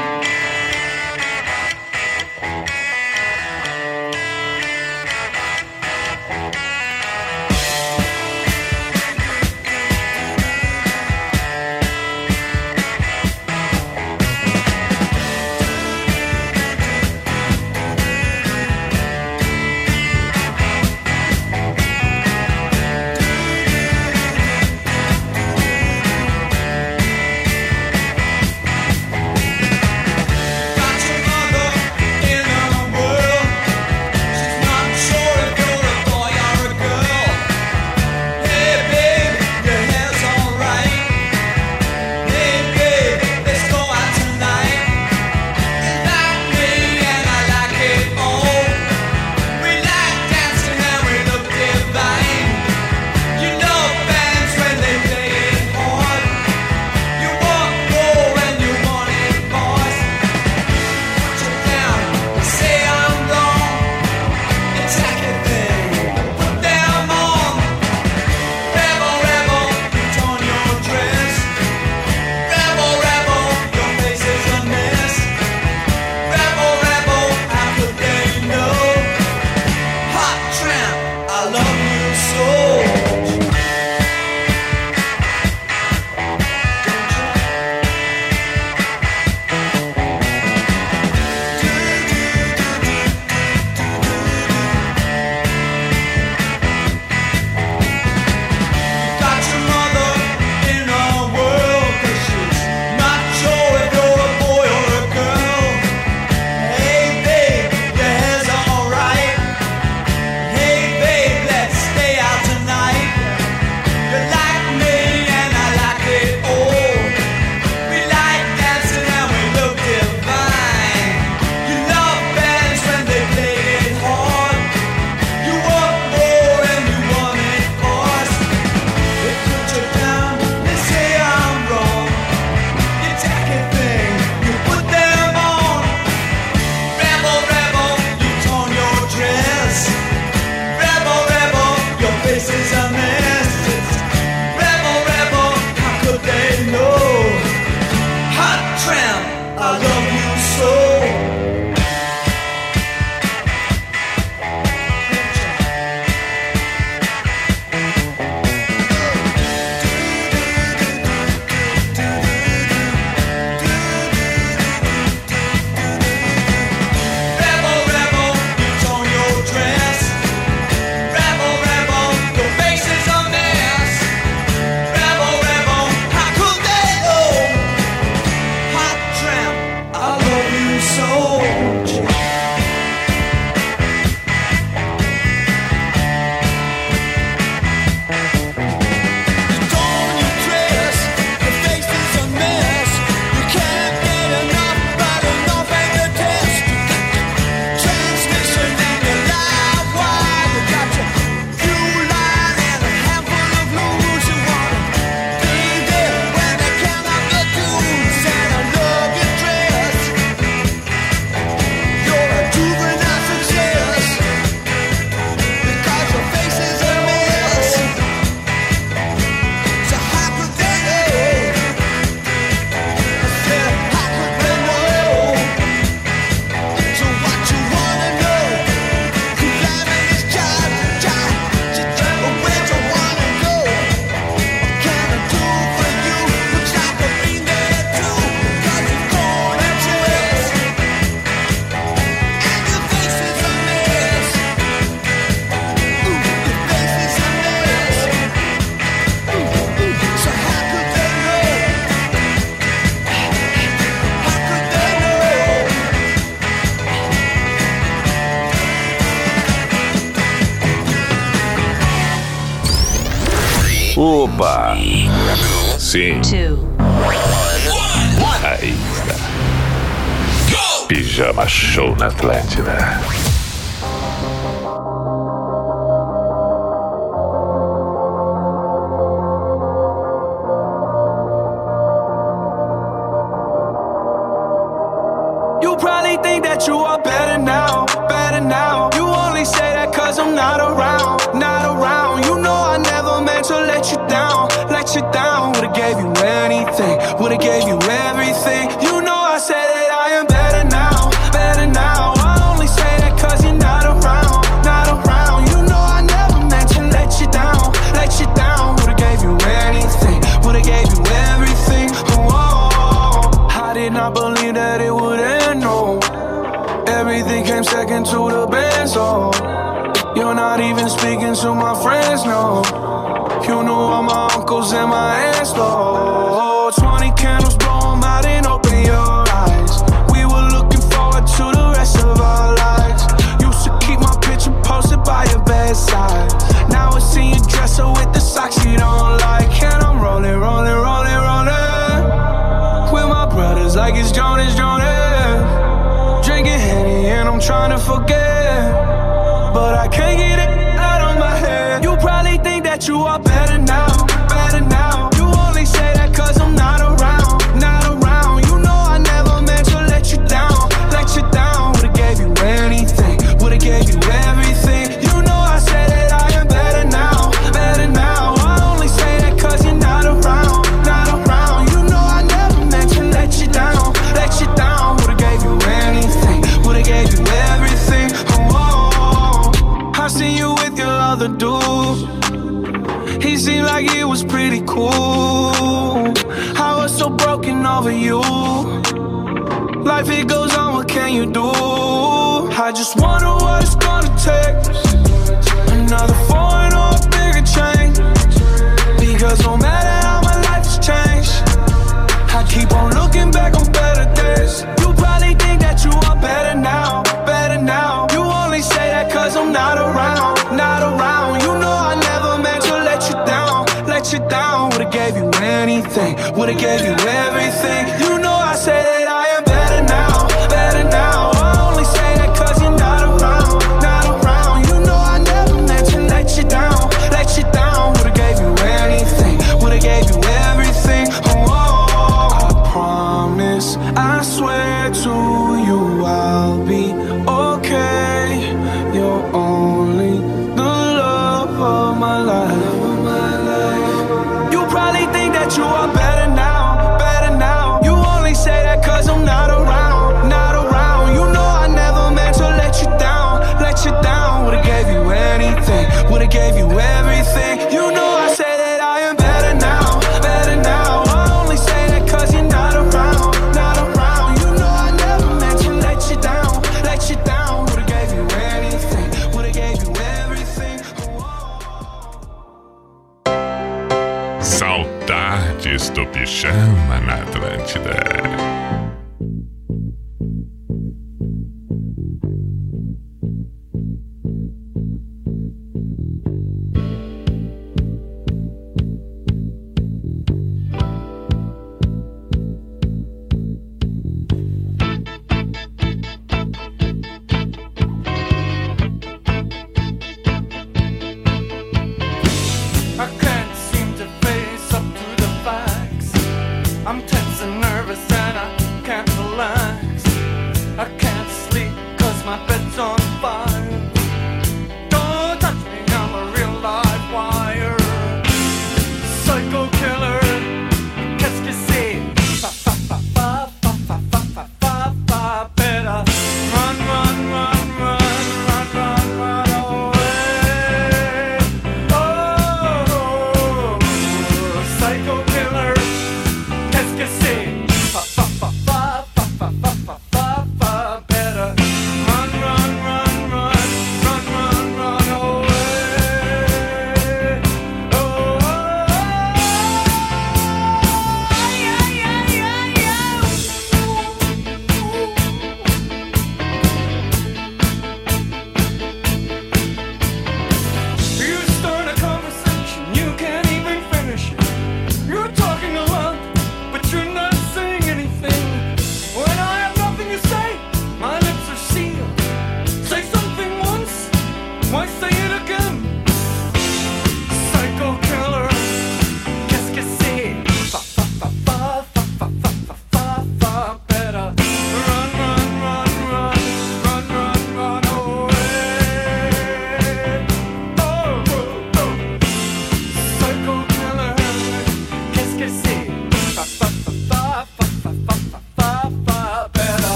[271.41, 272.80] Pijama Show na Atlântida.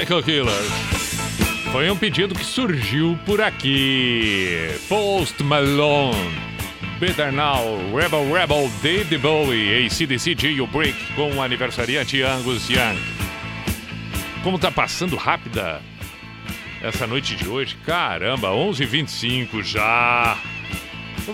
[0.00, 0.72] Psycho Killers.
[1.72, 4.70] Foi um pedido que surgiu por aqui.
[4.88, 6.16] Post Malone,
[6.98, 12.98] Better Now, Rebel Rebel, David Bowie, ACDC e o Break com o aniversariante Angus Young.
[14.42, 15.82] Como tá passando rápida
[16.82, 17.76] essa noite de hoje.
[17.84, 20.38] Caramba, 11h25 já.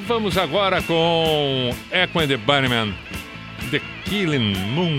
[0.09, 2.93] Vamos agora com Echo and the Bunnymen,
[3.71, 4.99] The Killing Moon.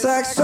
[0.00, 0.39] sex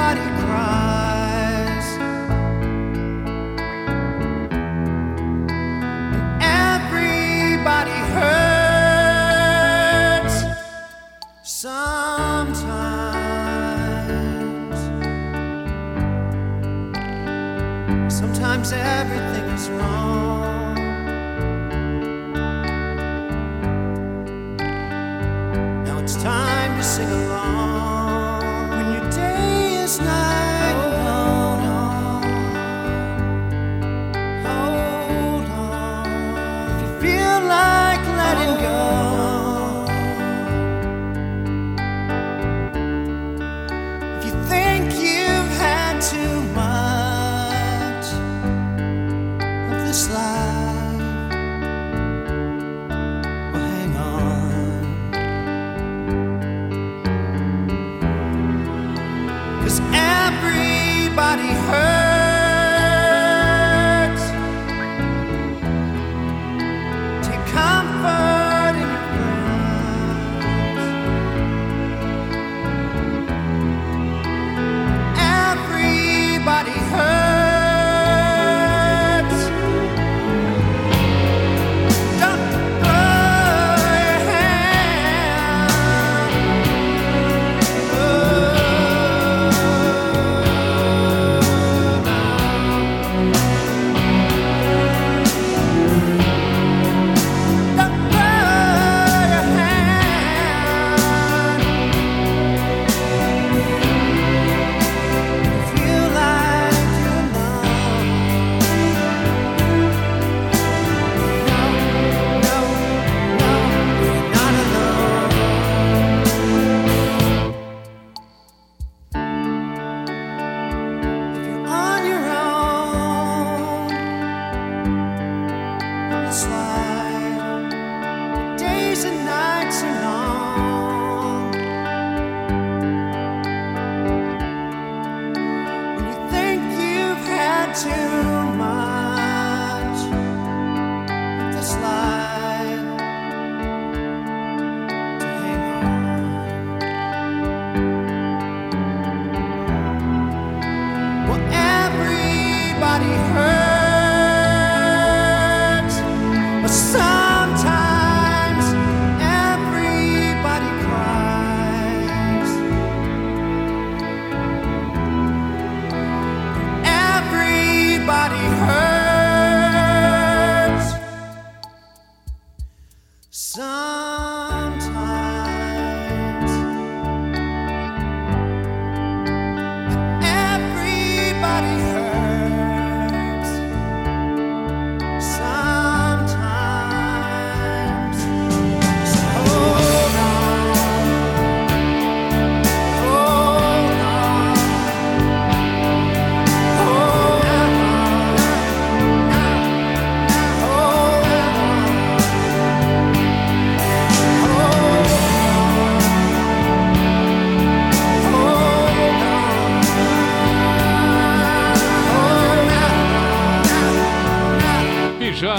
[0.00, 0.39] everybody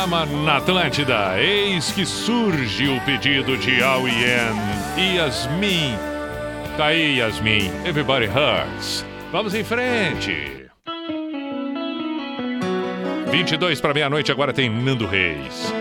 [0.01, 1.39] programa na Atlântida.
[1.39, 4.55] Eis que surge o pedido de Aoyen
[4.97, 5.95] e Yasmin.
[6.75, 7.71] Tá aí, Yasmin.
[7.85, 9.05] Everybody Hurts.
[9.31, 10.65] Vamos em frente.
[13.29, 15.71] 22 para meia-noite, agora tem Nando Reis.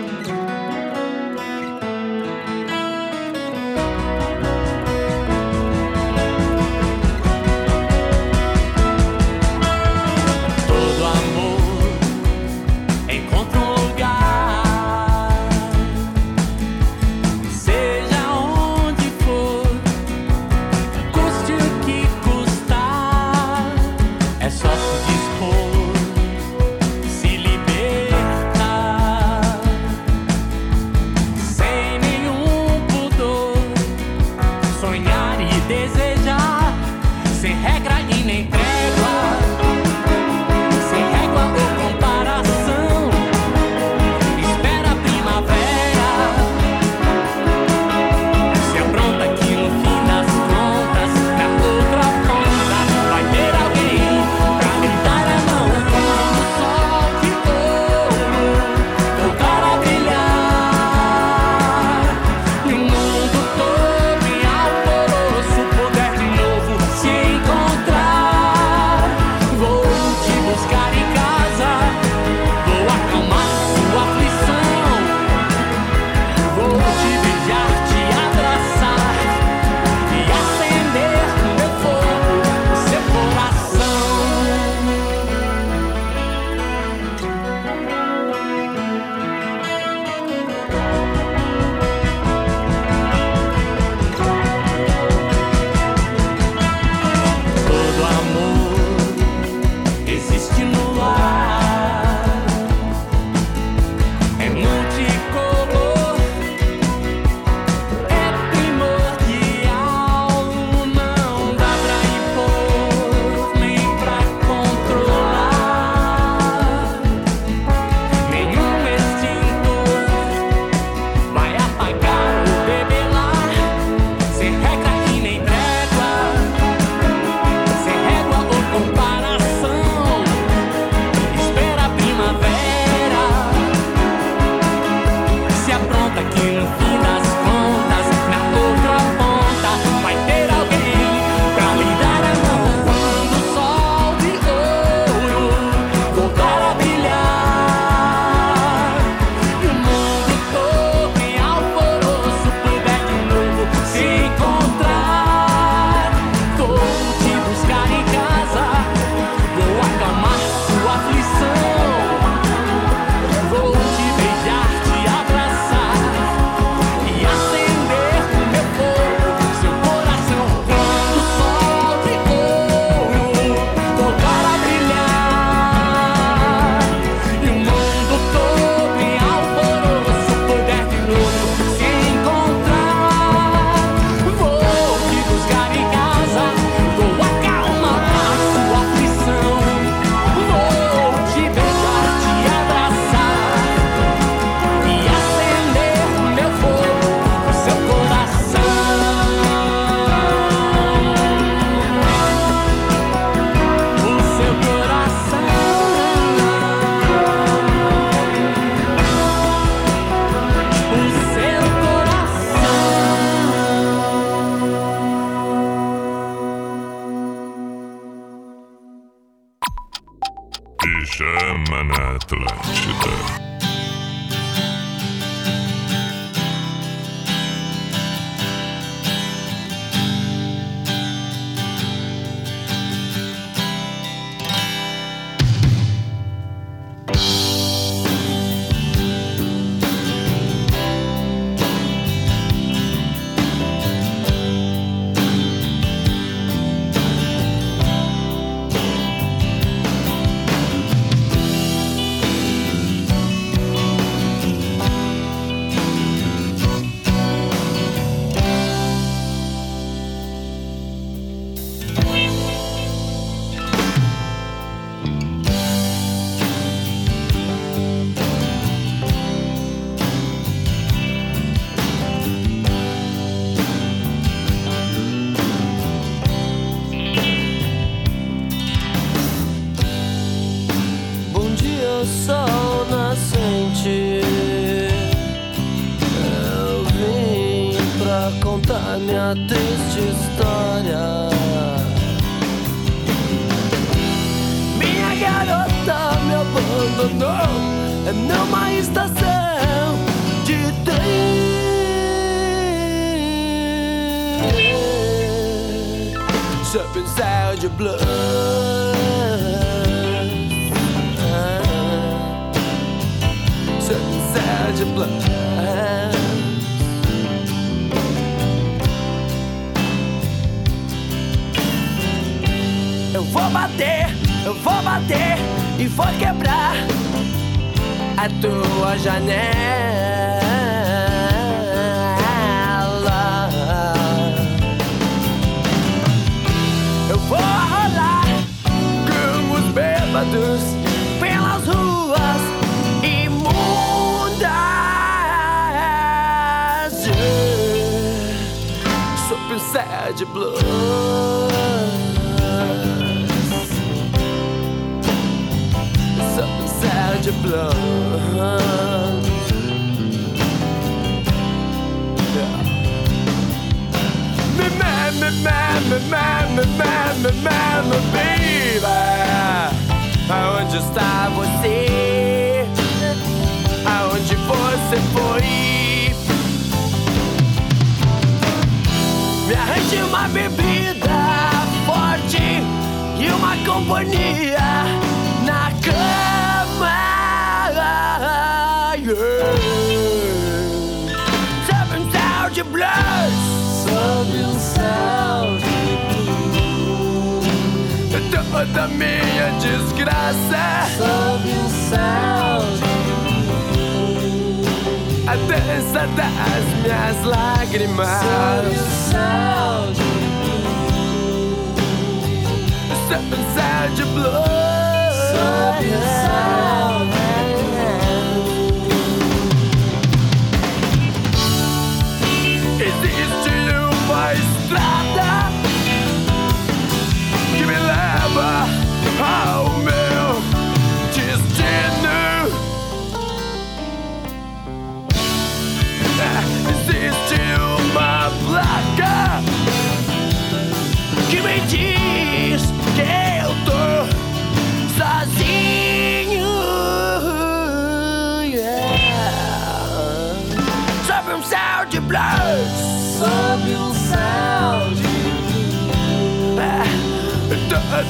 [222.33, 222.80] Atlas.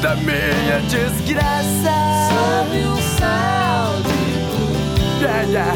[0.01, 1.93] da minha desgraça.
[2.31, 5.75] Sobe um sal de yeah, yeah.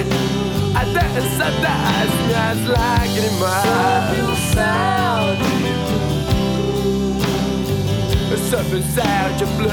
[0.74, 3.62] A dança das minhas lágrimas.
[3.62, 5.54] Sobe um sal de
[8.50, 9.68] Sob um sal de blue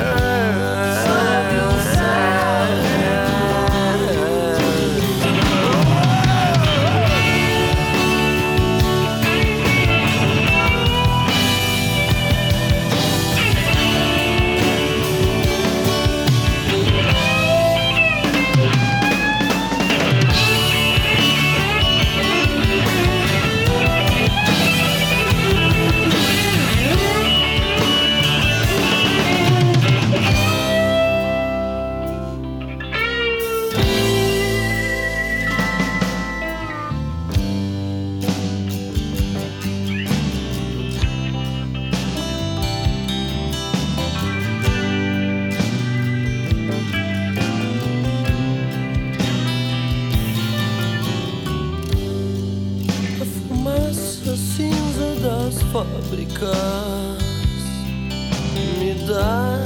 [58.80, 59.60] me dá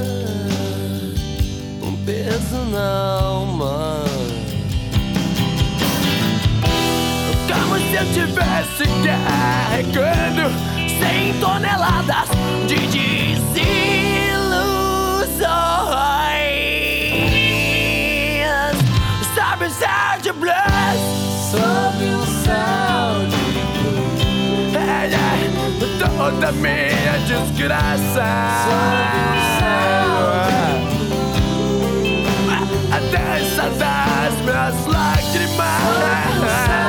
[1.82, 4.04] um peso na alma.
[7.48, 10.50] Como se eu tivesse carregando
[10.98, 12.28] cem toneladas
[12.66, 13.25] de dinheiro.
[26.30, 28.24] toda minha desgraça.
[32.90, 36.85] A dança das minhas lágrimas.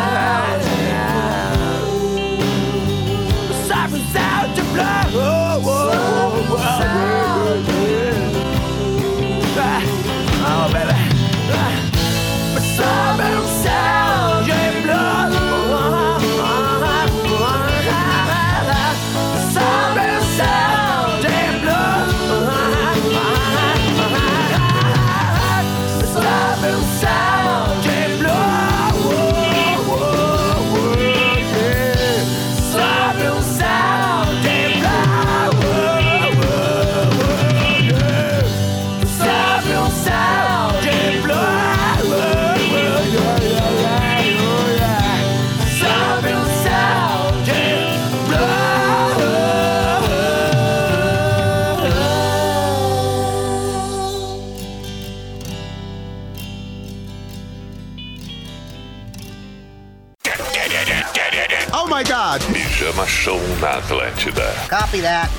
[61.73, 62.41] Oh my god!
[62.41, 64.51] Pijama Show na Atlântida.
[64.69, 65.29] Copy that.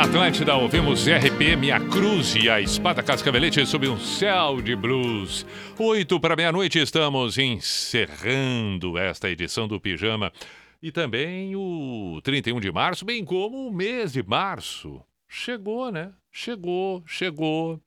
[0.00, 5.44] Na Atlântida, ouvimos RPM, a Cruz e a Espada Cascavelete sob um céu de blues.
[5.78, 10.32] Oito para meia-noite, estamos encerrando esta edição do Pijama.
[10.82, 15.02] E também o 31 de março, bem como o mês de março.
[15.28, 16.12] Chegou, né?
[16.32, 17.78] Chegou, chegou.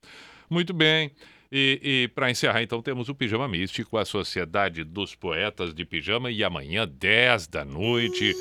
[0.48, 1.10] Muito bem.
[1.50, 6.30] E, e para encerrar, então, temos o Pijama Místico, a Sociedade dos Poetas de Pijama,
[6.30, 8.34] e amanhã, 10 da noite.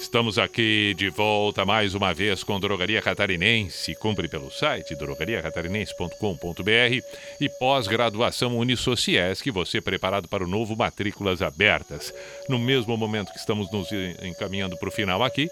[0.00, 3.96] Estamos aqui de volta mais uma vez com Drogaria Catarinense.
[3.96, 7.04] Compre pelo site drogariacatarinense.com.br
[7.40, 12.14] e pós-graduação Unisociesc, você preparado para o novo Matrículas Abertas.
[12.48, 13.88] No mesmo momento que estamos nos
[14.22, 15.50] encaminhando para o final aqui,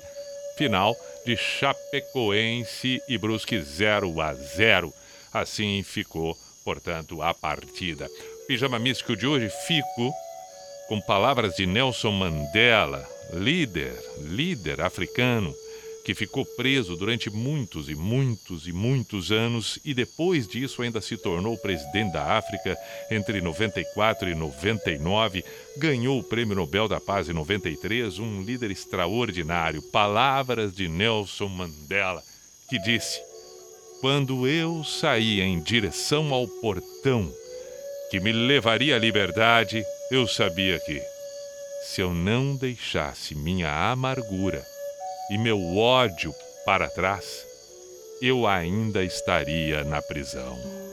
[0.56, 0.96] final
[1.26, 4.94] de Chapecoense e Brusque 0 a 0.
[5.32, 8.08] Assim ficou, portanto, a partida.
[8.46, 10.14] Pijama Místico de hoje, fico
[10.88, 15.54] com palavras de Nelson Mandela, líder, líder africano,
[16.06, 21.16] que ficou preso durante muitos e muitos e muitos anos e depois disso ainda se
[21.16, 22.78] tornou presidente da África
[23.10, 25.44] entre 94 e 99,
[25.76, 29.82] ganhou o Prêmio Nobel da Paz em 93, um líder extraordinário.
[29.82, 32.22] Palavras de Nelson Mandela,
[32.70, 33.20] que disse:
[34.00, 37.34] Quando eu saía em direção ao portão
[38.12, 39.82] que me levaria à liberdade,
[40.12, 41.15] eu sabia que
[41.86, 44.62] se eu não deixasse minha amargura
[45.30, 46.34] e meu ódio
[46.64, 47.46] para trás,
[48.20, 50.85] eu ainda estaria na prisão.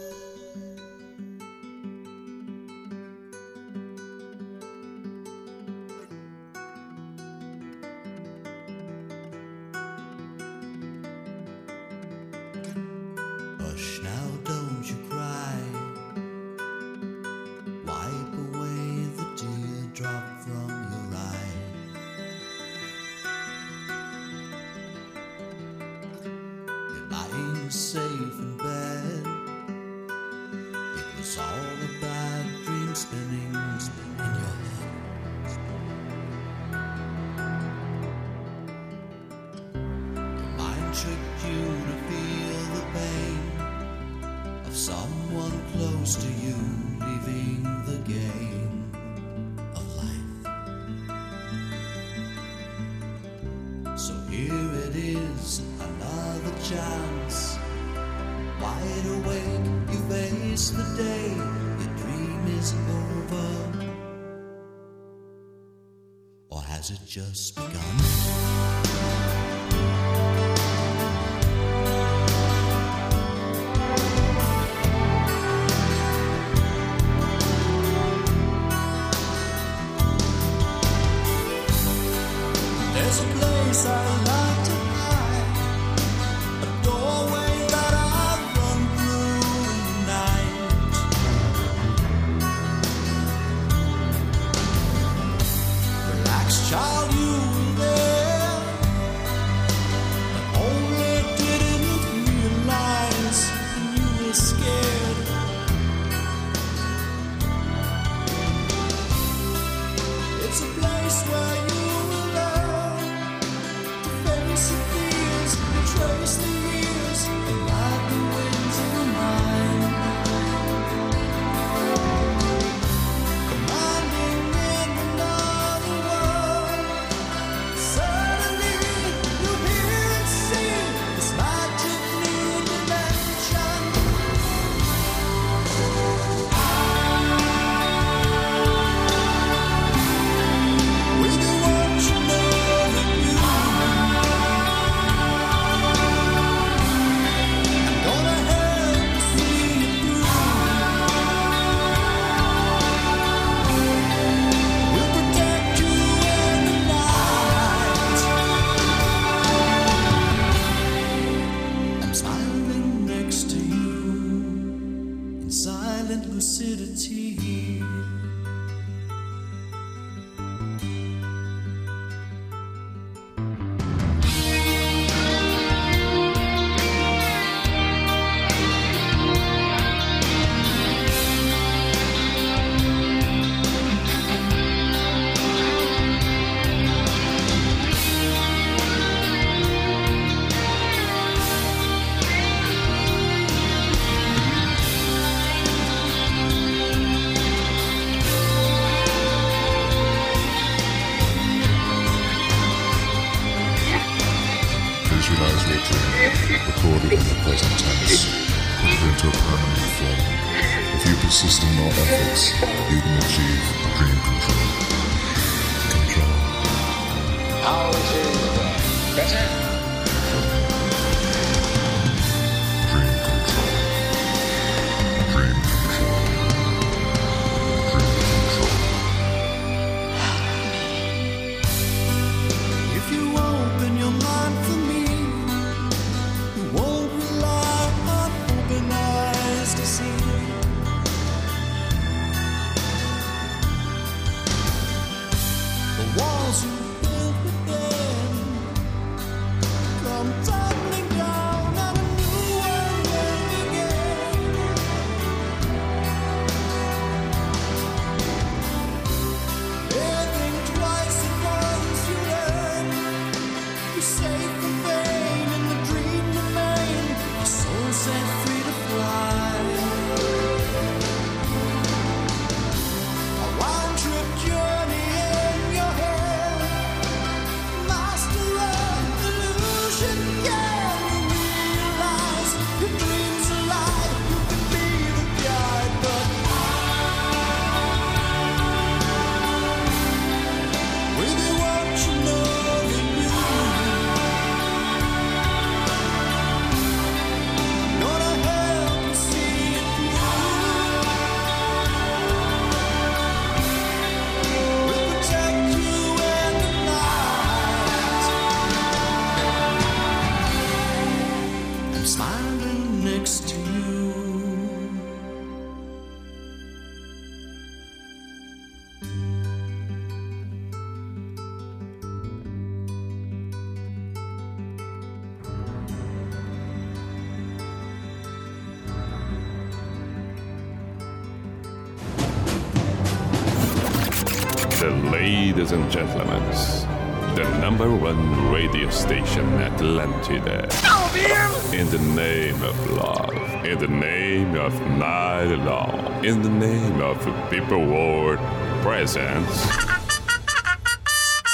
[346.23, 347.17] in the name of
[347.49, 348.39] People World
[348.81, 349.67] Presence.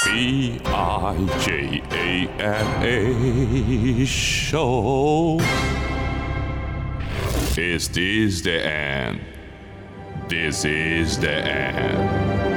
[0.04, 5.40] B I J A N A Show.
[7.56, 9.20] Is this the end?
[10.28, 12.49] This is the end.